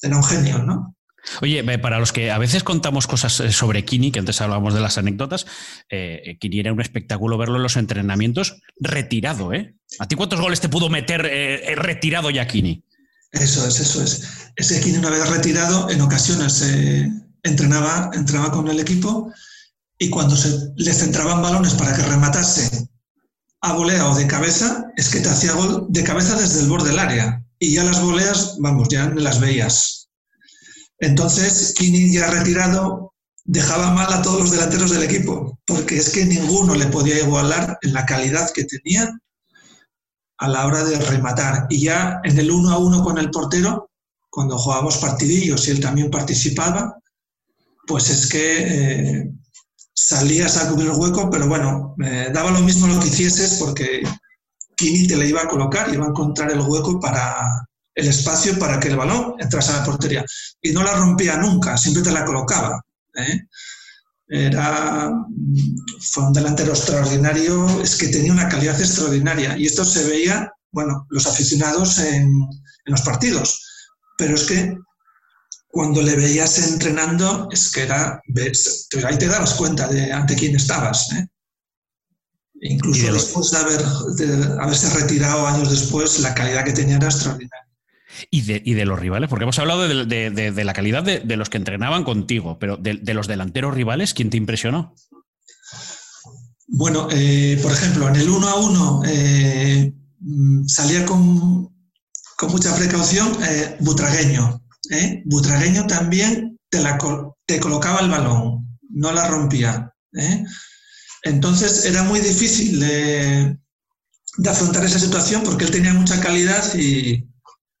[0.00, 0.94] era un genio, ¿no?
[1.40, 4.80] Oye, para los que a veces contamos cosas eh, sobre Kini, que antes hablábamos de
[4.80, 5.46] las anécdotas,
[5.88, 9.76] eh, Kini era un espectáculo verlo en los entrenamientos retirado, ¿eh?
[10.00, 12.84] ¿A ti cuántos goles te pudo meter eh, retirado ya Kini?
[13.30, 14.50] Eso es, eso es.
[14.56, 16.62] Ese Kini una vez retirado, en ocasiones
[17.42, 19.32] entrenaba, entrenaba con el equipo
[19.98, 22.88] y cuando se le centraban balones para que rematase
[23.62, 26.90] a volea o de cabeza, es que te hacía gol de cabeza desde el borde
[26.90, 27.44] del área.
[27.58, 30.08] Y ya las voleas, vamos, ya las veías.
[30.98, 36.24] Entonces, Kini ya retirado dejaba mal a todos los delanteros del equipo, porque es que
[36.24, 39.10] ninguno le podía igualar en la calidad que tenía
[40.38, 41.66] a la hora de rematar.
[41.70, 43.90] Y ya en el uno a uno con el portero,
[44.28, 46.98] cuando jugábamos partidillos y él también participaba,
[47.86, 49.30] pues es que eh,
[49.94, 51.94] salías a cubrir el hueco, pero bueno,
[52.32, 54.02] daba lo mismo lo que hicieses porque
[54.76, 58.80] Kini te le iba a colocar, iba a encontrar el hueco para el espacio para
[58.80, 60.24] que el balón entrase a la portería.
[60.60, 62.82] Y no la rompía nunca, siempre te la colocaba.
[63.14, 63.40] ¿eh?
[64.28, 65.12] Era,
[66.10, 69.56] fue un delantero extraordinario, es que tenía una calidad extraordinaria.
[69.58, 72.32] Y esto se veía, bueno, los aficionados en
[72.86, 73.60] los partidos.
[74.16, 74.76] Pero es que
[75.72, 80.54] cuando le veías entrenando, es que era, ves, ahí te dabas cuenta de ante quién
[80.54, 81.10] estabas.
[81.14, 81.26] ¿eh?
[82.60, 87.66] Incluso después de, haber, haberse retirado años después, la calidad que tenía era extraordinaria.
[88.30, 92.58] Y de, los rivales, porque hemos hablado de, la calidad de, los que entrenaban contigo,
[92.58, 94.94] pero de, los delanteros rivales, ¿quién te impresionó?
[96.68, 101.74] Bueno, eh, por ejemplo, en el 1 a 1 eh, mm, salía con,
[102.36, 103.32] con, mucha precaución
[103.80, 105.22] Butragueño, ¿eh?
[105.26, 106.58] Butragueño también
[107.46, 109.94] te, colocaba el balón, no la rompía.
[110.14, 110.44] ¿eh?
[111.24, 113.58] Entonces era muy difícil de,
[114.48, 117.28] afrontar esa situación porque él tenía mucha calidad y,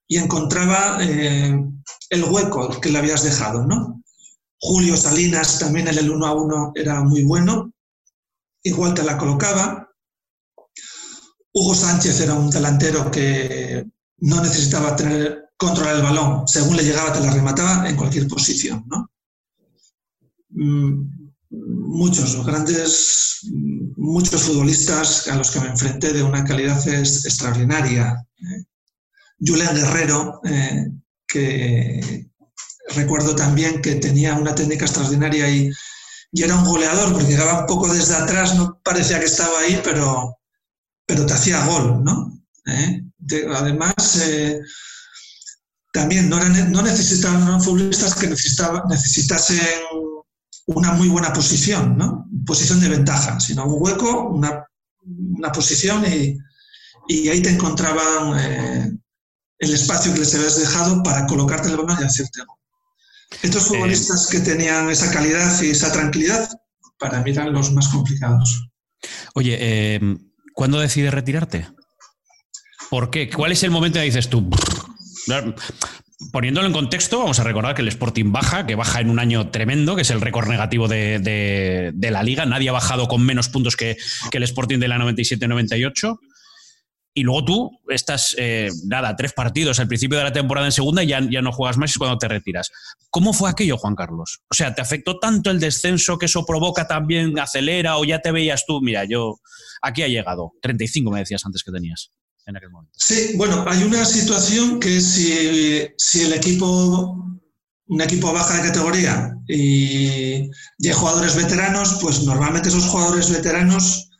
[0.08, 1.58] encontraba eh,
[2.10, 3.64] el hueco que le habías dejado.
[3.64, 4.02] ¿no?
[4.60, 7.72] Julio Salinas también en el 1 a 1 era muy bueno,
[8.62, 9.88] igual te la colocaba.
[11.54, 13.86] Hugo Sánchez era un delantero que
[14.18, 16.46] no necesitaba tener controlar el balón.
[16.46, 18.84] Según le llegaba, te la remataba en cualquier posición.
[18.88, 19.10] ¿no?
[20.50, 23.40] Mm, muchos, grandes,
[23.96, 28.26] muchos futbolistas a los que me enfrenté de una calidad extraordinaria.
[28.38, 28.64] ¿eh?
[29.38, 30.90] Julián Guerrero, eh,
[31.26, 32.28] que
[32.96, 35.70] recuerdo también que tenía una técnica extraordinaria y,
[36.32, 39.80] y, era un goleador, porque llegaba un poco desde atrás, no parecía que estaba ahí,
[39.84, 40.38] pero,
[41.06, 42.32] pero te hacía gol, ¿no?
[42.66, 43.02] ¿Eh?
[43.54, 43.94] además,
[45.92, 49.60] también no, no necesitaban futbolistas que necesitasen
[50.66, 52.26] una muy buena posición, ¿no?
[52.46, 54.66] Posición de ventaja, sino un hueco, una,
[55.52, 56.38] posición y,
[57.28, 58.92] ahí te encontraban eh,
[59.58, 62.40] el espacio que les habías dejado para colocarte el balón y hacerte
[63.42, 66.48] Estos futbolistas que tenían esa calidad y esa tranquilidad,
[66.98, 68.70] para mí eran los más complicados.
[69.34, 70.00] Oye, eh,
[70.54, 71.68] ¿cuándo decides retirarte?
[72.88, 73.28] ¿Por qué?
[73.28, 74.48] ¿Cuál es el momento que dices tú,
[76.30, 79.50] Poniéndolo en contexto, vamos a recordar que el Sporting baja, que baja en un año
[79.50, 82.46] tremendo, que es el récord negativo de, la liga.
[82.46, 83.96] Nadie ha bajado con menos puntos que,
[84.32, 86.18] el Sporting de la 97-98.
[87.14, 91.04] Y luego tú estás, eh, nada, tres partidos al principio de la temporada en segunda
[91.04, 92.70] y ya, no juegas más es cuando te retiras.
[93.10, 94.40] ¿Cómo fue aquello, Juan Carlos?
[94.48, 98.32] O sea, ¿te afectó tanto el descenso que eso provoca también, acelera o ya te
[98.32, 98.80] veías tú?
[98.80, 99.40] Mira, yo
[99.82, 100.52] aquí ha llegado.
[100.62, 102.12] 35 me decías antes que tenías.
[102.92, 107.16] Sí, bueno, hay una situación que si, si el equipo,
[107.86, 110.50] un equipo baja de categoría y,
[110.84, 114.10] hay jugadores veteranos, pues normalmente esos jugadores veteranos,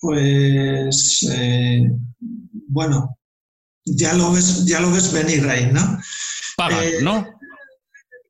[0.00, 1.88] pues eh,
[2.68, 3.16] bueno,
[3.84, 6.00] ya lo ves, ya lo ves venir ahí, ¿no?
[6.56, 7.26] Pagan, eh, ¿no?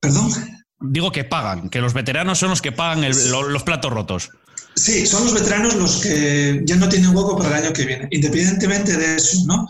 [0.01, 0.31] ¿Perdón?
[0.81, 4.31] Digo que pagan, que los veteranos son los que pagan los platos rotos.
[4.75, 8.09] Sí, son los veteranos los que ya no tienen hueco para el año que viene,
[8.11, 9.69] independientemente de eso, ¿no?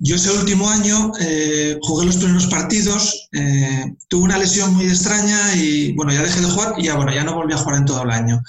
[0.00, 5.54] Yo ese último año eh, jugué los primeros partidos, eh, tuve una lesión muy extraña
[5.54, 7.84] y bueno, ya dejé de jugar y ya bueno, ya no volví a jugar en
[7.84, 8.42] todo el año.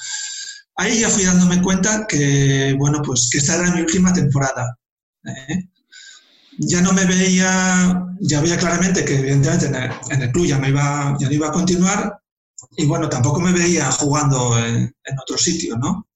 [0.77, 4.77] Ahí ya fui dándome cuenta que bueno, pues que esta era mi última temporada.
[5.25, 5.69] ¿eh?
[6.57, 11.15] Ya no me veía, ya veía claramente que evidentemente en el, club ya, me iba,
[11.19, 12.20] ya no iba a continuar
[12.77, 16.07] y bueno, tampoco me veía jugando en, otro sitio, ¿no?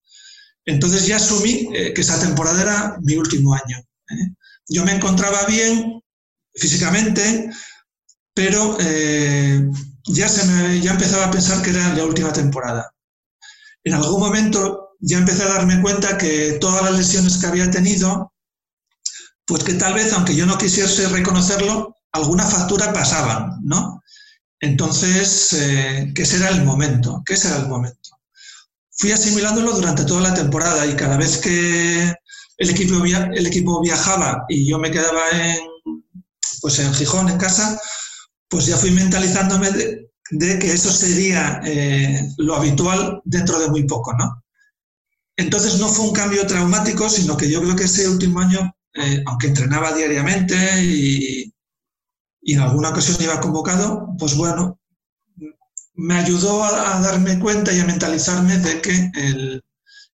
[0.66, 3.78] Entonces ya asumí eh, que esa temporada era mi último año.
[4.10, 4.34] ¿eh?
[4.68, 6.02] Yo me encontraba bien,
[6.54, 7.50] físicamente,
[8.34, 9.70] pero eh,
[10.06, 12.92] ya, se ya empezaba a pensar que era la última temporada.
[13.84, 18.34] En algún momento ya empecé a darme cuenta que todas las lesiones que había tenido,
[19.46, 24.02] pues que tal vez, aunque yo no quisiese reconocerlo, alguna factura pasaban, ¿no?
[24.66, 28.10] Entonces, eh, que ese era el momento, que ese era el momento.
[28.98, 32.12] Fui asimilándolo durante toda la temporada y cada vez que
[32.58, 35.60] el equipo, el equipo viajaba y yo me quedaba en,
[36.62, 37.80] pues en Gijón, en casa,
[38.50, 44.14] pues ya fui mentalizándome de, que eso sería eh, lo habitual dentro de muy poco,
[44.14, 44.44] ¿no?
[45.38, 49.22] Entonces no fue un cambio traumático, sino que yo creo que ese último año, eh,
[49.28, 51.55] aunque entrenaba diariamente y,
[52.54, 54.80] en alguna ocasión iba convocado, pues bueno,
[55.96, 59.62] me ayudó a, darme cuenta y a mentalizarme de que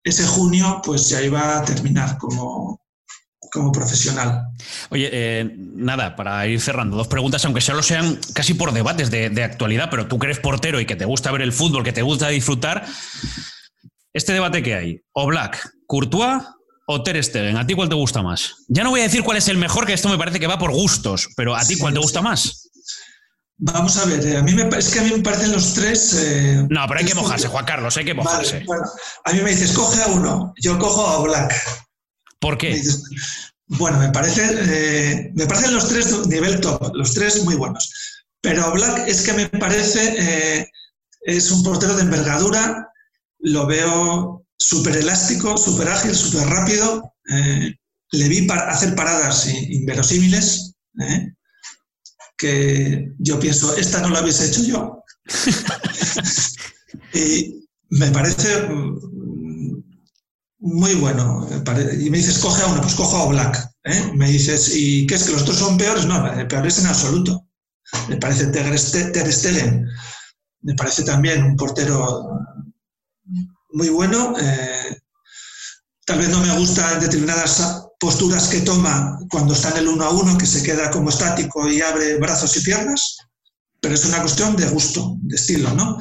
[0.03, 2.81] ese junio pues ya iba a terminar como,
[3.51, 4.43] como profesional.
[4.89, 9.29] Oye, eh, nada, para ir cerrando, dos preguntas, aunque solo sean casi por debates de,
[9.29, 11.93] de, actualidad, pero tú que eres portero y que te gusta ver el fútbol, que
[11.93, 12.85] te gusta disfrutar,
[14.13, 16.43] este debate que hay, o Black, Courtois
[16.91, 18.65] o Ter Stegen, ¿a ti cuál te gusta más?
[18.67, 20.57] Ya no voy a decir cuál es el mejor, que esto me parece que va
[20.57, 22.67] por gustos, pero ¿a ti cuál te gusta más?
[23.57, 26.15] Vamos a ver, eh, a mí me, es que a mí me parecen los tres...
[26.19, 28.63] Eh, no, pero hay que mojarse, Juan Carlos, hay que mojarse.
[28.65, 28.83] bueno,
[29.23, 31.53] a mí me dices, coge a uno, yo cojo a Black.
[32.39, 32.81] ¿Por qué?
[33.67, 37.93] bueno, me, parece, eh, me parecen los tres nivel top, los tres muy buenos.
[38.41, 40.67] Pero Black es que me parece,
[41.21, 42.91] es un portero de envergadura,
[43.37, 47.15] lo veo súper elástico, súper ágil, súper rápido.
[47.31, 47.73] Eh,
[48.11, 51.33] le vi hacer paradas inverosímiles, ¿eh?
[52.37, 55.03] que yo pienso, esta no la habéis hecho yo.
[57.13, 59.83] y me parece mm,
[60.59, 61.47] muy bueno.
[61.99, 63.69] Y me dices, coge a uno, pues cojo a Black.
[63.85, 64.11] ¿eh?
[64.15, 66.05] Me dices, ¿y qué es que los otros son peores?
[66.05, 67.45] No, peores en absoluto.
[68.07, 69.85] Me parece Ter Stegen.
[70.61, 72.27] Me parece también un portero
[73.71, 74.33] muy bueno.
[74.39, 74.97] Eh,
[76.05, 80.09] tal vez no me gustan determinadas posturas que toma cuando está en el uno a
[80.09, 83.17] uno, que se queda como estático y abre brazos y piernas,
[83.79, 85.97] pero es una cuestión de gusto, de estilo, ¿no?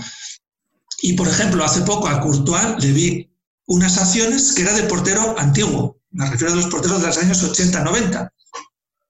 [1.02, 3.30] Y, por ejemplo, hace poco a Courtois le vi
[3.66, 7.42] unas acciones que era de portero antiguo, me refiero a los porteros de los años
[7.42, 8.30] 80-90,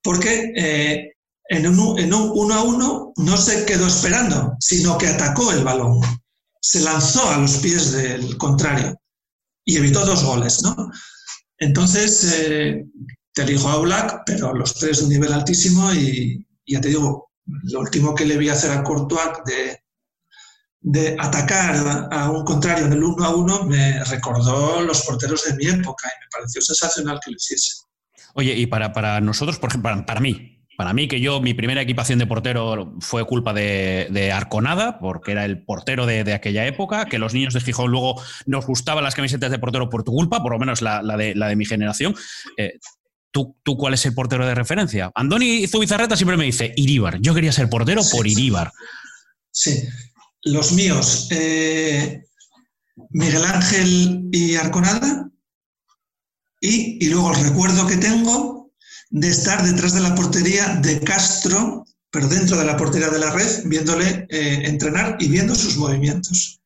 [0.02, 1.12] porque eh,
[1.48, 5.62] en, un, en un uno a uno no se quedó esperando, sino que atacó el
[5.62, 6.00] balón
[6.68, 8.94] se lanzó a los pies del contrario
[9.64, 10.76] y evitó dos goles, ¿no?
[11.56, 12.84] Entonces, eh,
[13.32, 17.30] te elijo a Black, pero los tres de un nivel altísimo y, ya te digo,
[17.46, 19.82] lo último que le vi hacer a Courtois de,
[20.80, 25.54] de atacar a un contrario en el uno a uno me recordó los porteros de
[25.54, 27.76] mi época y me pareció sensacional que lo hiciese.
[28.34, 31.82] Oye, y para, para nosotros, por ejemplo, para mí, para mí, que yo, mi primera
[31.82, 37.18] equipación de portero fue culpa de, Arconada, porque era el portero de, aquella época, que
[37.18, 40.52] los niños de Gijón luego nos gustaban las camisetas de portero por tu culpa, por
[40.52, 42.14] lo menos la, de, la de, mi generación.
[42.56, 42.78] Eh,
[43.32, 45.10] ¿tú, ¿tú, cuál es el portero de referencia?
[45.16, 47.18] Andoni Zubizarreta siempre me dice Iríbar.
[47.20, 48.70] Yo quería ser portero por Iríbar.
[49.50, 49.82] Sí,
[50.44, 51.26] los míos.
[51.32, 52.22] Eh,
[53.10, 55.28] Miguel Ángel y Arconada.
[56.60, 58.57] Y, y luego el recuerdo que tengo
[59.10, 63.30] de estar detrás de la portería de Castro, pero dentro de la portería de la
[63.30, 66.60] red, viéndole eh, entrenar y viendo sus movimientos.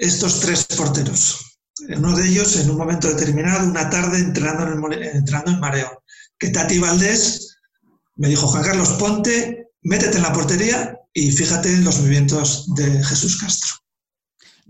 [0.00, 1.58] estos tres porteros.
[1.96, 6.02] Uno de ellos, en un momento determinado, una tarde, entrando en, entrando en mareo,
[6.38, 7.56] que Tati Valdés
[8.16, 13.02] me dijo, Juan Carlos, ponte, métete en la portería y fíjate en los movimientos de
[13.04, 13.81] Jesús Castro.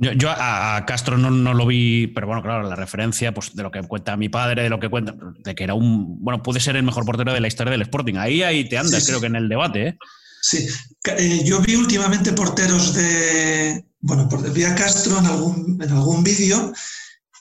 [0.02, 3.70] Yo, a, Castro no, no, lo vi, pero bueno, claro, la referencia pues, de lo
[3.70, 6.74] que cuenta mi padre, de lo que cuenta, de que era un, bueno, puede ser
[6.74, 8.16] el mejor portero de la historia del Sporting.
[8.16, 9.88] Ahí, ahí te andas, creo que en el debate.
[9.88, 9.98] ¿eh?
[10.42, 10.66] Sí,
[11.04, 16.72] eh, yo vi últimamente porteros de, bueno, vi a Castro en algún, en algún vídeo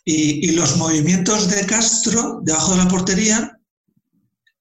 [0.06, 3.58] y, y, los movimientos de Castro debajo de la portería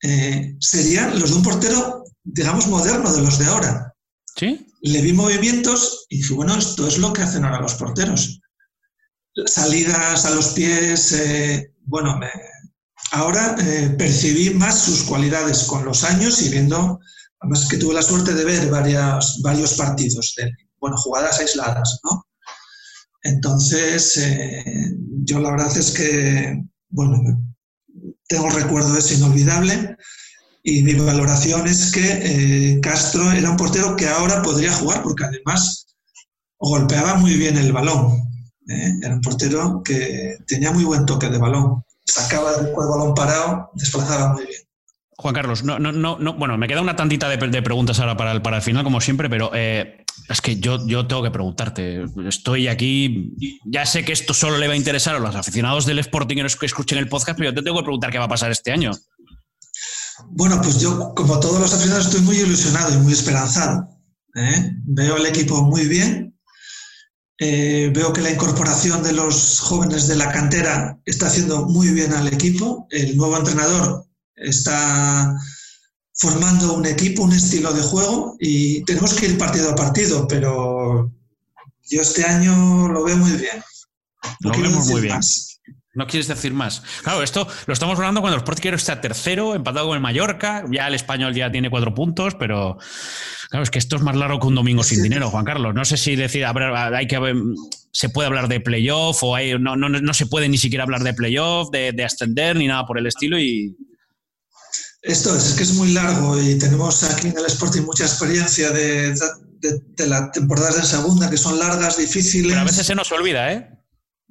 [0.03, 3.95] eh, serían los de un portero, digamos, moderno, de los de ahora.
[4.37, 4.67] ¿Sí?
[4.83, 8.41] Le vi movimientos y dije, bueno, esto es lo que hacen ahora los porteros.
[9.47, 12.19] Salidas a los pies, eh, bueno,
[13.13, 16.99] ahora eh, percibí más sus cualidades con los años y viendo,
[17.41, 22.27] además que tuve la suerte de ver varias, varios partidos, de, bueno, jugadas aisladas, ¿no?
[23.23, 26.59] Entonces, eh, yo la verdad es que,
[26.89, 27.21] bueno,
[28.29, 29.97] tengo un recuerdo de inolvidable
[30.63, 32.03] y mi valoración es que
[32.75, 35.87] eh, Castro era un portero que ahora podría jugar porque además
[36.59, 38.19] golpeaba muy bien el balón.
[38.69, 38.93] ¿eh?
[39.03, 41.83] Era un portero que tenía muy buen toque de balón.
[42.05, 44.61] Sacaba el balón parado, desplazaba muy bien.
[45.17, 48.41] Juan Carlos, no, no, no, bueno, me queda una tantita de, preguntas ahora para el,
[48.41, 52.07] para el final, como siempre, pero eh, es que yo, yo tengo que preguntarte.
[52.27, 53.35] Estoy aquí,
[53.67, 56.67] ya sé que esto solo le va a interesar a los aficionados del Sporting que
[56.67, 58.93] escuchen el podcast, pero yo te tengo que preguntar qué va a pasar este año.
[60.29, 63.89] Bueno, pues yo, como todos los aficionados, estoy muy ilusionado y muy esperanzado.
[64.35, 64.73] ¿eh?
[64.85, 66.39] Veo el equipo muy bien.
[67.39, 72.13] Eh, veo que la incorporación de los jóvenes de la cantera está haciendo muy bien
[72.13, 72.87] al equipo.
[72.91, 74.07] El nuevo entrenador
[74.37, 75.35] está
[76.15, 81.11] formando un equipo, un estilo de juego y tenemos que ir partido a partido, pero
[81.89, 83.63] yo este año lo veo muy bien.
[84.41, 85.21] lo vemos muy bien.
[86.01, 86.83] No quieres decir más.
[87.03, 90.65] Claro, esto lo estamos hablando cuando el Sporting está tercero, empatado con el Mallorca.
[90.71, 92.79] Ya el español ya tiene cuatro puntos, pero
[93.51, 95.75] claro, es que esto es más largo que un domingo sin dinero, Juan Carlos.
[95.75, 97.35] No sé si decir, hay que
[97.93, 101.03] se puede hablar de playoff o hay, no, no, no, se puede ni siquiera hablar
[101.03, 103.77] de playoff, de, de ascender ni nada por el estilo y
[105.03, 109.15] esto es, que es muy largo y tenemos aquí en el Sporting mucha experiencia de,
[109.61, 112.49] de, las temporadas de segunda que son largas, difíciles.
[112.49, 113.80] Pero a veces se nos olvida, ¿eh?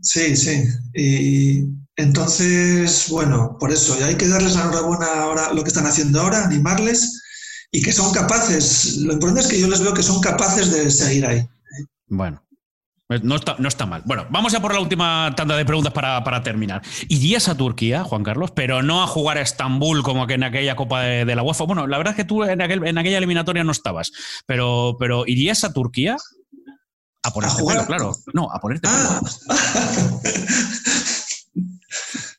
[0.02, 0.64] Sí, sí.
[0.93, 5.86] Y entonces, bueno, por eso, y hay que darles la enhorabuena ahora lo que están
[5.86, 7.22] haciendo ahora, animarles
[7.72, 8.97] y que son capaces.
[8.97, 11.45] Lo importante es que yo les veo que son capaces de seguir ahí.
[12.08, 12.41] Bueno,
[13.10, 14.04] pues no está, no está mal.
[14.06, 16.82] Bueno, vamos a por la última tanda de preguntas para, terminar.
[17.08, 20.76] ¿Irías a Turquía, Juan Carlos, pero no a jugar a Estambul como que en aquella
[20.76, 21.66] Copa de, la UEFA?
[21.66, 24.12] Bueno, la verdad es que tú en, aquella eliminatoria no estabas,
[24.45, 26.18] pero, pero ¿irías a Turquía?
[27.24, 28.15] A ponerte pelo, claro.
[28.34, 29.22] No, a ponerte ah.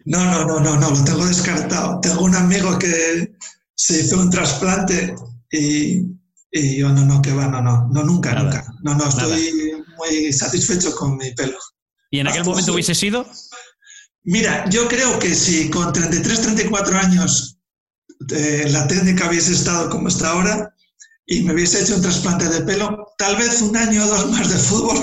[0.06, 2.00] No, no, no, no, no, lo tengo descartado.
[2.00, 3.36] Tengo un amigo que
[3.74, 5.14] se hizo un trasplante
[5.52, 6.06] y,
[6.52, 8.64] yo no, no, que va, no, no, no, nunca, nunca.
[8.82, 11.58] No, no, estoy muy satisfecho con mi pelo.
[12.10, 13.26] ¿Y en aquel momento hubiese sido?
[14.24, 17.58] Mira, yo creo que si con 33, 34 años
[18.34, 20.74] eh, la técnica hubiese estado como está ahora
[21.30, 24.50] y me hubiese hecho un trasplante de pelo, tal vez un año o dos más
[24.50, 24.98] de fútbol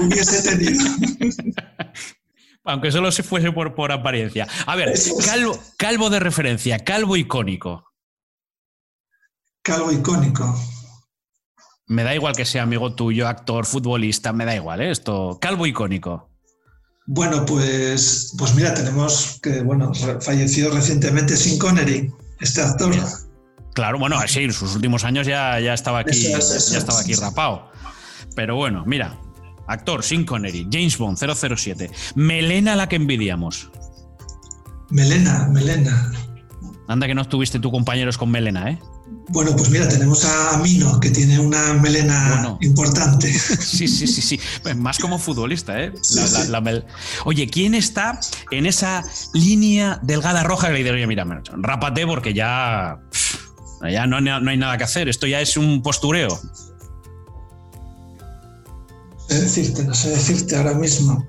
[0.00, 0.82] hubiese tenido.
[2.64, 4.48] Aunque solo se fuese por, por apariencia.
[4.66, 7.92] A ver, calvo, calvo de referencia, calvo icónico.
[9.62, 10.58] Calvo icónico.
[11.88, 14.90] Me da igual que sea amigo tuyo, actor, futbolista, me da igual, ¿eh?
[14.90, 16.30] Esto, calvo icónico.
[17.04, 22.10] Bueno, pues, pues mira, tenemos que, bueno, falleció recientemente Sin Connery,
[22.40, 22.94] este actor.
[23.76, 27.70] Claro, bueno, sí, en sus últimos años ya, ya estaba aquí, ya estaba aquí rapado.
[28.34, 29.20] Pero bueno, mira,
[29.66, 33.70] actor Sin Connery, James Bond 007, Melena la que envidiamos.
[34.88, 36.10] Melena, Melena.
[36.88, 38.78] Anda que no estuviste tú compañeros con Melena, ¿eh?
[39.28, 43.30] Bueno, pues mira, tenemos a Mino, que tiene una melena importante.
[43.60, 44.40] Sí, sí, sí, sí.
[44.76, 45.92] Más como futbolista, ¿eh?
[47.24, 48.18] Oye, ¿quién está
[48.50, 49.04] en esa
[49.34, 52.98] línea delgada roja que le diría, mira, rápate porque ya,
[53.90, 56.28] ya no, no hay nada que hacer, esto ya es un postureo?
[59.08, 61.26] No sé decirte, no sé decirte ahora mismo.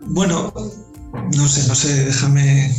[0.00, 0.52] Bueno,
[1.12, 2.70] no sé, no sé, déjame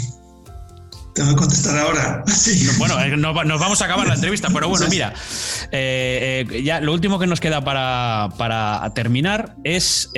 [1.15, 2.23] tengo que contestar ahora.
[2.77, 5.13] Bueno, eh, nos vamos a acabar la entrevista, pero bueno, mira,
[5.71, 10.09] eh, eh, ya lo último que nos queda para, para terminar es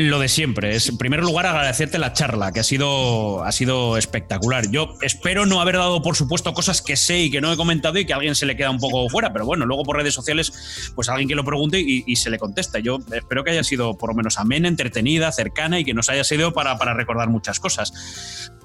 [0.00, 0.74] lo de siempre.
[0.74, 4.70] Es, en primer lugar, agradecerte la charla, que ha sido, ha sido espectacular.
[4.70, 7.98] Yo espero no haber dado, por supuesto, cosas que sé y que no he comentado
[7.98, 10.14] y que a alguien se le queda un poco fuera, pero bueno, luego por redes
[10.14, 12.78] sociales, pues alguien que lo pregunte y, se le contesta.
[12.78, 16.24] Yo espero que haya sido por lo menos amena, entretenida, cercana y que nos haya
[16.24, 17.92] sido para, para recordar muchas cosas.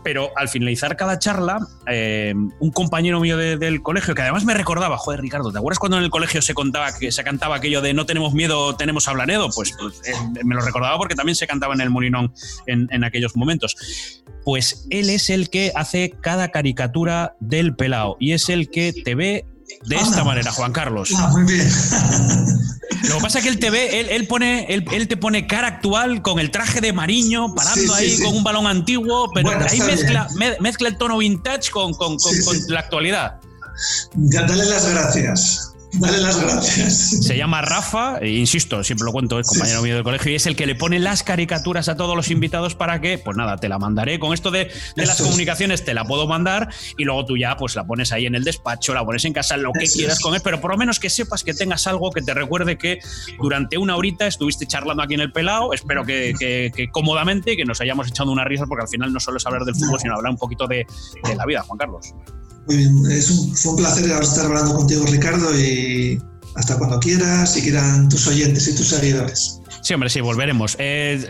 [0.06, 5.00] Pero al finalizar cada charla, eh, un compañero mío del colegio, que además me recordaba,
[5.00, 7.96] joder, Ricardo, ¿te acuerdas cuando en el colegio se contaba que se cantaba aquello de
[7.96, 9.50] no tenemos miedo, tenemos hablanedo?
[9.50, 12.32] Pues, pues eh, me lo recordaba porque también se cantaba en el Molinón
[12.68, 13.76] en, aquellos momentos.
[14.44, 19.16] Pues él es el que hace cada caricatura del pelao y es el que te
[19.16, 19.46] ve
[19.86, 21.10] de esta manera, Juan Carlos.
[21.16, 21.70] Ah, muy bien.
[23.04, 26.22] Lo que pasa es que él te ve, él, pone, él, te pone cara actual
[26.22, 30.28] con el traje de Mariño, parando ahí con un balón antiguo, pero ahí mezcla,
[30.60, 32.18] mezcla el tono vintage con, con
[32.70, 33.40] la actualidad.
[34.14, 35.75] Dale las gracias.
[36.00, 37.26] Dale las gracias.
[37.26, 40.46] Se llama Rafa, e insisto, siempre lo cuento, es compañero mío del colegio, y es
[40.46, 43.70] el que le pone las caricaturas a todos los invitados para que, pues nada, te
[43.70, 44.20] la mandaré.
[44.20, 47.86] Con esto de, las comunicaciones te la puedo mandar y luego tú ya pues la
[47.86, 50.60] pones ahí en el despacho, la pones en casa, lo que quieras con él, pero
[50.60, 53.00] por lo menos que sepas que tengas algo que te recuerde que
[53.40, 55.74] durante una horita estuviste charlando aquí en el pelao.
[55.74, 59.38] Espero que, que, cómodamente, que nos hayamos echado una risa, porque al final no solo
[59.38, 60.86] es hablar del fútbol, sino hablar un poquito de,
[61.24, 62.14] de la vida, Juan Carlos.
[62.68, 66.20] Muy bien, es un, fue un placer estar hablando contigo, Ricardo, y
[66.56, 69.60] hasta cuando quieras y quieran tus oyentes y tus seguidores.
[69.82, 70.76] Sí, hombre, sí, volveremos.
[70.80, 71.24] Eh,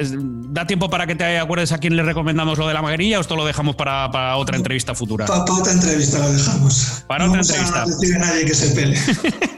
[0.50, 3.22] ¿Da tiempo para que te acuerdes a quién le recomendamos lo de la maguerilla o
[3.22, 5.26] esto lo dejamos para, otra entrevista futura?
[5.26, 7.04] Para, otra entrevista lo dejamos.
[7.08, 7.86] Para otra entrevista.
[7.86, 8.98] No decir a nadie que se pele.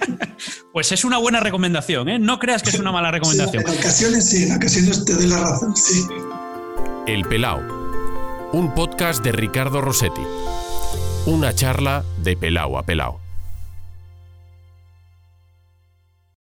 [0.73, 2.17] pues es una buena recomendación, ¿eh?
[2.17, 3.63] No creas que es una mala recomendación.
[3.67, 6.03] en ocasiones sí, en ocasiones te doy la razón, sí.
[7.05, 7.61] El Pelao,
[8.53, 10.21] un podcast de Ricardo Rossetti.
[11.27, 13.26] Una charla de Pelao a Pelao.